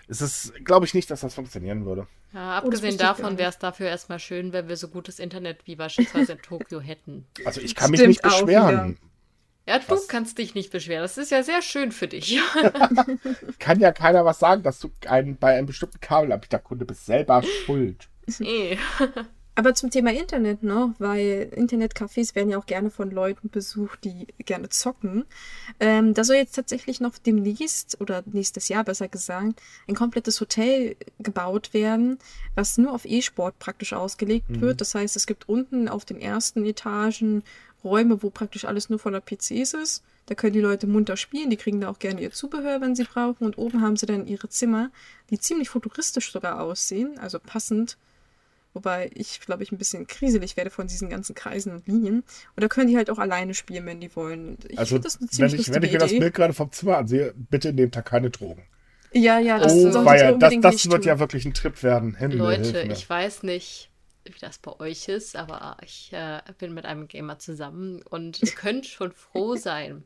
[0.06, 2.06] ist es, glaube ich, nicht, dass das funktionieren würde.
[2.32, 3.38] Ja, abgesehen davon nicht.
[3.38, 7.26] wäre es dafür erstmal schön, wenn wir so gutes Internet wie beispielsweise in Tokio hätten.
[7.44, 8.98] Also ich kann mich Stimmt nicht auch beschweren.
[9.66, 10.08] Ja, du Was?
[10.08, 11.02] kannst dich nicht beschweren.
[11.02, 12.40] Das ist ja sehr schön für dich.
[13.60, 17.06] Kann ja keiner was sagen, dass du ein, bei einem bestimmten Kabelanbieterkunde bist.
[17.06, 18.08] Selber schuld.
[18.40, 18.76] eh.
[19.60, 24.26] Aber zum Thema Internet noch, weil Internetcafés werden ja auch gerne von Leuten besucht, die
[24.38, 25.26] gerne zocken.
[25.80, 30.96] Ähm, da soll jetzt tatsächlich noch demnächst, oder nächstes Jahr besser gesagt, ein komplettes Hotel
[31.18, 32.16] gebaut werden,
[32.54, 34.80] was nur auf E-Sport praktisch ausgelegt wird.
[34.80, 37.42] Das heißt, es gibt unten auf den ersten Etagen
[37.84, 40.02] Räume, wo praktisch alles nur voller PCs ist.
[40.24, 43.04] Da können die Leute munter spielen, die kriegen da auch gerne ihr Zubehör, wenn sie
[43.04, 43.44] brauchen.
[43.44, 44.90] Und oben haben sie dann ihre Zimmer,
[45.28, 47.98] die ziemlich futuristisch sogar aussehen, also passend
[48.72, 52.22] Wobei ich, glaube ich, ein bisschen kriselig werde von diesen ganzen Kreisen und Linien.
[52.54, 54.58] Und da können die halt auch alleine spielen, wenn die wollen.
[54.68, 56.10] Ich Also, finde das eine wenn ziemlich ich, lustige wenn ich mir das.
[56.10, 58.62] Bild gerade vom Zimmer ansehe, bitte nehmt da keine Drogen.
[59.12, 61.08] Ja, ja, das oh, weia, das, das nicht wird tun.
[61.08, 62.14] ja wirklich ein Trip werden.
[62.14, 63.90] Himmel, Leute, ich weiß nicht,
[64.24, 68.52] wie das bei euch ist, aber ich äh, bin mit einem Gamer zusammen und ihr
[68.52, 70.04] könnt schon froh sein,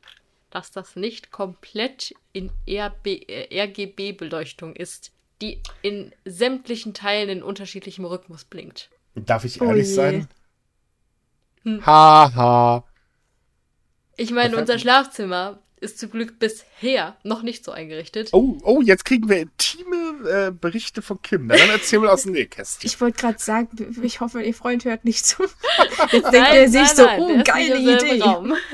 [0.48, 5.12] dass das nicht komplett in RB, äh, RGB-Beleuchtung ist,
[5.44, 8.90] die in sämtlichen Teilen in unterschiedlichem Rhythmus blinkt.
[9.14, 9.94] Darf ich Oh ehrlich je.
[9.94, 10.28] sein?
[11.62, 11.84] Hm.
[11.84, 12.84] Haha.
[14.16, 18.30] Ich meine, unser Schlafzimmer ist zum Glück bisher noch nicht so eingerichtet.
[18.32, 19.93] Oh, oh, jetzt kriegen wir intime
[20.24, 21.46] äh, Berichte von Kim.
[21.46, 22.86] Na, dann erzähl mal aus dem Nähkästchen.
[22.88, 23.68] Ich wollte gerade sagen,
[24.02, 25.42] ich hoffe, ihr Freund hört nicht zu.
[26.12, 28.20] Jetzt denkt er sich so, der oh, geile Idee.
[28.22, 28.54] Raum.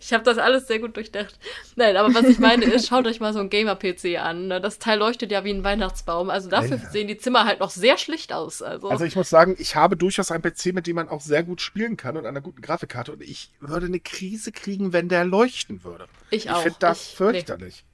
[0.00, 1.38] Ich habe das alles sehr gut durchdacht.
[1.76, 4.46] Nein, aber was ich meine ist, schaut euch mal so ein Gamer-PC an.
[4.48, 4.60] ne?
[4.60, 6.30] Das Teil leuchtet ja wie ein Weihnachtsbaum.
[6.30, 6.90] Also dafür Ja.
[6.90, 8.62] sehen die Zimmer halt noch sehr schlicht aus.
[8.62, 11.42] Also, Also ich muss sagen, ich habe durchaus einen PC, mit dem man auch sehr
[11.42, 13.12] gut spielen kann und einer guten Grafikkarte.
[13.12, 16.06] Und ich würde eine Krise kriegen, wenn der leuchten würde.
[16.30, 16.62] ich Ich auch.
[16.62, 17.78] finde das Ich- fürchterlich.
[17.80, 17.87] Äh,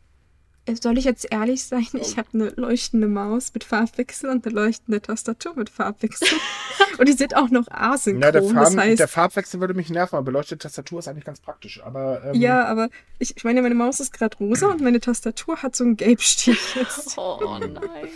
[0.80, 1.86] Soll ich jetzt ehrlich sein?
[1.92, 6.26] Ich habe eine leuchtende Maus mit Farbwechsel und eine leuchtende Tastatur mit Farbwechsel.
[6.98, 8.20] und die sind auch noch asynchron.
[8.20, 11.26] Na, der, das Farben, heißt, der Farbwechsel würde mich nerven, aber beleuchtete Tastatur ist eigentlich
[11.26, 11.82] ganz praktisch.
[11.82, 12.88] Aber ähm, ja, aber
[13.18, 16.58] ich, ich meine, meine Maus ist gerade rosa und meine Tastatur hat so einen Gelbstich.
[17.16, 18.08] Oh nein.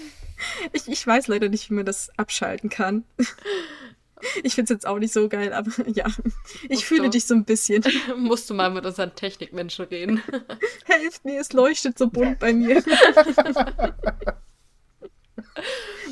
[0.72, 3.05] Ich, ich weiß leider nicht, wie man das abschalten kann.
[4.42, 6.06] Ich finde es jetzt auch nicht so geil, aber ja,
[6.64, 7.10] ich Musst fühle du.
[7.10, 7.84] dich so ein bisschen.
[8.16, 10.22] Musst du mal mit unseren Technikmenschen reden.
[10.84, 12.82] Helft mir, es leuchtet so bunt bei mir.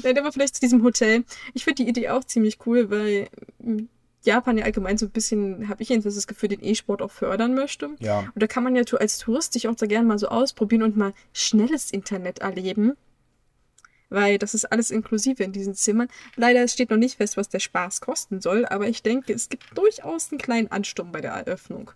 [0.03, 1.25] Nein, aber vielleicht zu diesem Hotel.
[1.55, 3.29] Ich finde die Idee auch ziemlich cool, weil
[3.59, 3.85] mm,
[4.25, 7.55] Japan ja allgemein so ein bisschen, habe ich jedenfalls das Gefühl, den E-Sport auch fördern
[7.55, 7.91] möchte.
[8.01, 8.21] ja.
[8.21, 10.97] Und da kann man ja als Tourist sich auch so gerne mal so ausprobieren und
[10.97, 12.97] mal schnelles Internet erleben.
[14.09, 16.09] Weil das ist alles inklusive in diesen Zimmern.
[16.37, 19.77] Leider steht noch nicht fest, was der Spaß kosten soll, aber ich denke, es gibt
[19.77, 21.91] durchaus einen kleinen Ansturm bei der Eröffnung.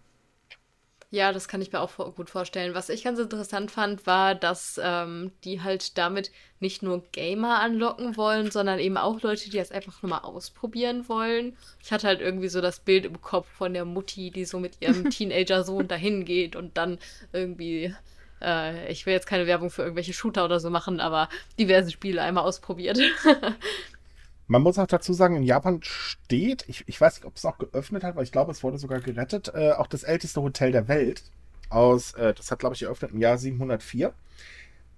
[1.13, 2.75] Ja, das kann ich mir auch gut vorstellen.
[2.75, 6.31] Was ich ganz interessant fand, war, dass ähm, die halt damit
[6.61, 11.09] nicht nur Gamer anlocken wollen, sondern eben auch Leute, die das einfach nur mal ausprobieren
[11.09, 11.57] wollen.
[11.83, 14.81] Ich hatte halt irgendwie so das Bild im Kopf von der Mutti, die so mit
[14.81, 17.01] ihrem Teenager-Sohn dahin geht und dann
[17.33, 17.93] irgendwie
[18.41, 21.29] Äh, ich will jetzt keine Werbung für irgendwelche Shooter oder so machen, aber
[21.59, 22.99] diverse Spiele einmal ausprobiert.
[24.47, 27.59] Man muss auch dazu sagen, in Japan steht, ich, ich weiß nicht, ob es noch
[27.59, 30.89] geöffnet hat, weil ich glaube, es wurde sogar gerettet, äh, auch das älteste Hotel der
[30.89, 31.23] Welt.
[31.69, 34.13] Aus, äh, das hat, glaube ich, eröffnet im Jahr 704.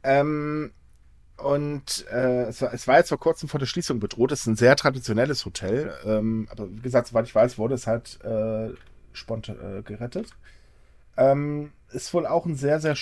[0.05, 0.73] Ähm,
[1.37, 4.33] und äh, es, war, es war jetzt vor kurzem vor der Schließung bedroht.
[4.33, 5.93] Es ist ein sehr traditionelles Hotel.
[6.07, 8.71] Ähm, aber wie gesagt, soweit ich weiß, wurde es halt äh,
[9.13, 10.29] spontan äh, gerettet.
[11.17, 12.97] Ähm, ist wohl auch ein sehr, sehr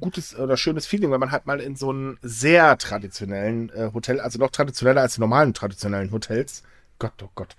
[0.00, 4.20] gutes oder schönes Feeling, wenn man halt mal in so einem sehr traditionellen äh, Hotel,
[4.20, 6.62] also noch traditioneller als die normalen traditionellen Hotels,
[6.98, 7.56] Gott, oh Gott,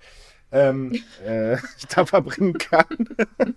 [0.52, 0.92] ähm,
[1.24, 1.56] äh,
[1.94, 2.86] da verbringen kann.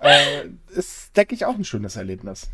[0.00, 2.48] äh, ist, denke ich, auch ein schönes Erlebnis.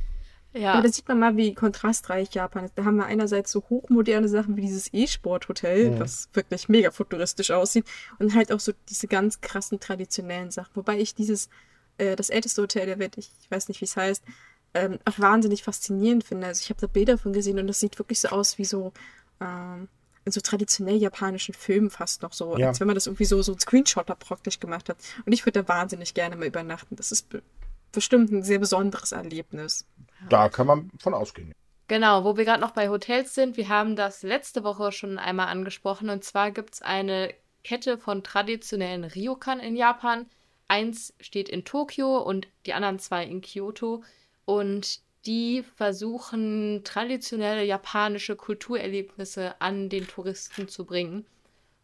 [0.53, 0.73] ja.
[0.75, 2.77] Aber da sieht man mal, wie kontrastreich Japan ist.
[2.77, 6.01] Da haben wir einerseits so hochmoderne Sachen wie dieses E-Sport-Hotel, Mhm.
[6.01, 7.87] was wirklich mega futuristisch aussieht,
[8.19, 10.71] und halt auch so diese ganz krassen traditionellen Sachen.
[10.75, 11.49] Wobei ich dieses,
[11.99, 14.23] äh, das älteste Hotel der Welt, ich weiß nicht, wie es heißt,
[14.75, 16.47] ähm, auch wahnsinnig faszinierend finde.
[16.47, 18.93] Also ich habe da Bilder von gesehen und das sieht wirklich so aus wie so
[19.41, 19.89] ähm,
[20.25, 22.69] in so traditionell japanischen Filmen fast noch so, Ja.
[22.69, 24.99] als wenn man das irgendwie so, so ein Screenshotter praktisch gemacht hat.
[25.25, 26.95] Und ich würde da wahnsinnig gerne mal übernachten.
[26.97, 27.43] Das ist be
[27.93, 29.85] bestimmt ein sehr besonderes Erlebnis.
[30.29, 31.53] Da kann man von ausgehen.
[31.89, 35.49] Genau, wo wir gerade noch bei Hotels sind, wir haben das letzte Woche schon einmal
[35.49, 36.09] angesprochen.
[36.09, 37.35] Und zwar gibt es eine
[37.65, 40.27] Kette von traditionellen Ryokan in Japan.
[40.71, 44.05] Eins steht in Tokio und die anderen zwei in Kyoto.
[44.45, 51.27] Und die versuchen, traditionelle japanische Kulturerlebnisse an den Touristen zu bringen.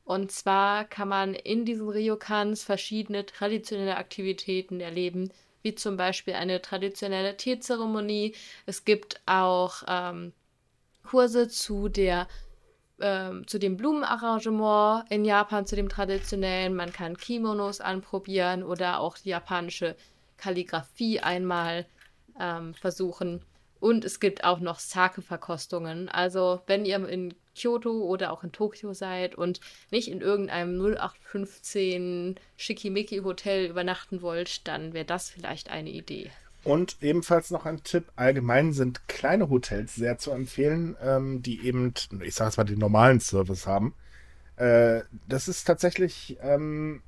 [0.05, 5.33] Und zwar kann man in diesen Ryokans verschiedene traditionelle Aktivitäten erleben,
[5.63, 8.37] wie zum Beispiel eine traditionelle Teezeremonie.
[8.67, 10.33] Es gibt auch ähm,
[11.03, 12.29] Kurse zu der
[13.01, 16.75] ähm, zu dem Blumenarrangement in Japan, zu dem traditionellen.
[16.75, 19.97] Man kann Kimonos anprobieren oder auch die japanische
[20.37, 21.87] Kalligrafie einmal
[22.41, 23.43] ähm, versuchen.
[23.81, 26.09] Und es gibt auch noch Sake-Verkostungen.
[26.09, 32.37] Also, wenn ihr in Kyoto oder auch in Tokio seid und nicht in irgendeinem 0815
[32.57, 36.31] Schickimicki-Hotel übernachten wollt, dann wäre das vielleicht eine Idee.
[36.67, 41.95] Und ebenfalls noch ein Tipp: Allgemein sind kleine Hotels sehr zu empfehlen, ähm, die eben,
[42.25, 43.95] ich sage es mal, den normalen Service haben.
[44.57, 47.03] Äh, das ist tatsächlich ähm,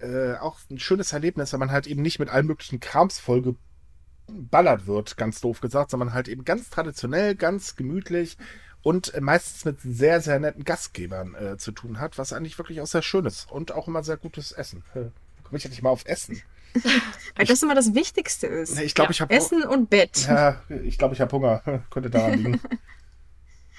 [0.00, 4.86] äh, auch ein schönes Erlebnis, wenn man halt eben nicht mit allen möglichen Krams vollgeballert
[4.86, 8.36] wird, ganz doof gesagt, sondern halt eben ganz traditionell, ganz gemütlich
[8.82, 12.82] und äh, meistens mit sehr, sehr netten Gastgebern äh, zu tun hat, was eigentlich wirklich
[12.82, 14.82] auch sehr schön ist und auch immer sehr gutes Essen.
[14.92, 16.42] Komme ich ja nicht mal auf Essen.
[17.36, 18.78] Weil das immer das Wichtigste ist.
[18.80, 20.26] Ich glaube, Ja, ich habe Essen und Bett.
[20.26, 21.62] Ja, ich glaube, ich habe Hunger.
[21.90, 22.60] Könnte daran liegen.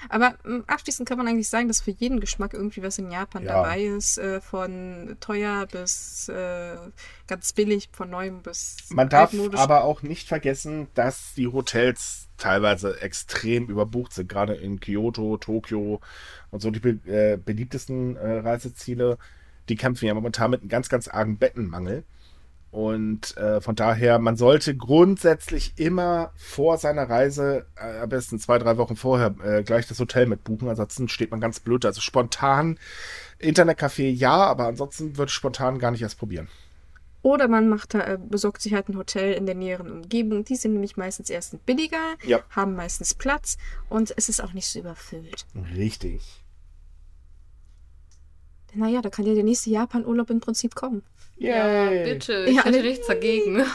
[0.08, 3.44] Aber ähm, abschließend kann man eigentlich sagen, dass für jeden Geschmack irgendwie was in Japan
[3.44, 3.54] Ja.
[3.54, 4.18] dabei ist.
[4.18, 6.76] Äh, von teuer bis äh,
[7.26, 13.00] ganz billig, von neuem bis Man darf aber auch nicht vergessen, dass die Hotels teilweise
[13.00, 14.28] extrem überbucht sind.
[14.28, 16.00] Gerade in Kyoto, Tokio
[16.50, 19.18] und so die be äh, beliebtesten äh, Reiseziele.
[19.68, 22.04] Die kämpfen ja momentan mit einem ganz, ganz argen Bettenmangel.
[22.76, 28.58] Und äh, von daher, man sollte grundsätzlich immer vor seiner Reise, äh, am besten zwei,
[28.58, 30.68] drei Wochen vorher, äh, gleich das Hotel mitbuchen.
[30.68, 31.86] Ansonsten steht man ganz blöd.
[31.86, 32.78] Also spontan
[33.40, 36.48] Internetcafé ja, aber ansonsten würde ich spontan gar nicht erst probieren.
[37.22, 40.44] Oder man macht da, äh, besorgt sich halt ein Hotel in der näheren Umgebung.
[40.44, 42.40] Die sind nämlich meistens erstens billiger, Ja.
[42.50, 43.56] haben meistens Platz
[43.88, 45.46] und es ist auch nicht so überfüllt.
[45.74, 46.44] Richtig.
[48.74, 51.02] Naja, da kann ja der nächste Japan-Urlaub im Prinzip kommen.
[51.38, 52.04] Ja, Yay.
[52.14, 52.44] bitte.
[52.48, 52.64] Ich Ja.
[52.64, 53.62] hätte nichts dagegen.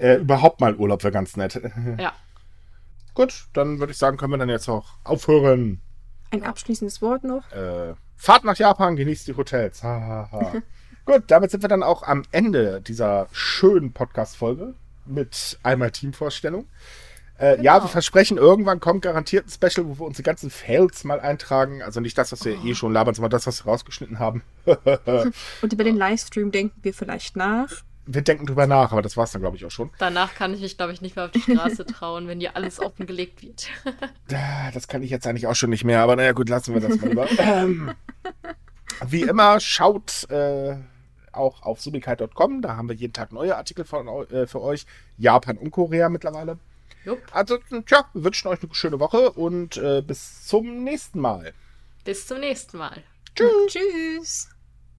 [0.00, 1.60] Äh, überhaupt mal Urlaub wäre ganz nett.
[1.98, 2.12] Ja.
[3.14, 5.80] Gut, dann würde ich sagen, können wir dann jetzt auch aufhören.
[6.30, 7.50] Ein abschließendes Wort noch.
[7.50, 9.82] Äh, Fahrt nach Japan, genießt die Hotels.
[9.82, 10.52] Ha, ha, ha.
[11.04, 14.74] Gut, damit sind wir dann auch am Ende dieser schönen Podcast-Folge
[15.04, 16.68] mit einmal Teamvorstellung.
[17.38, 21.20] Äh, Ja, wir versprechen, irgendwann kommt garantiert ein Special, wo wir unsere ganzen Fails mal
[21.20, 21.82] eintragen.
[21.82, 24.42] Also nicht das, was wir eh schon labern, sondern das, was wir rausgeschnitten haben.
[25.62, 27.70] Und über den Livestream denken wir vielleicht nach.
[28.06, 29.90] wir denken drüber nach, aber das war's dann, glaube ich, auch schon.
[29.98, 32.80] Danach kann ich mich, glaube ich, nicht mehr auf die Straße trauen, wenn dir alles
[32.80, 33.68] offengelegt wird.
[34.74, 37.00] Das kann ich jetzt eigentlich auch schon nicht mehr, aber naja, gut, lassen wir das
[37.00, 37.26] mal lieber.
[37.38, 37.92] ähm,
[39.06, 40.76] wie immer, schaut äh,
[41.32, 44.84] auch auf subikai.com, da haben wir jeden Tag neue Artikel von, äh, für euch.
[45.16, 46.58] Japan und Korea mittlerweile.
[47.04, 47.22] Jupp.
[47.32, 51.54] Ansonsten, tja, wir wünschen euch eine schöne Woche und äh, bis zum nächsten Mal.
[52.04, 53.02] Bis zum nächsten Mal.
[53.34, 54.48] Tschüss.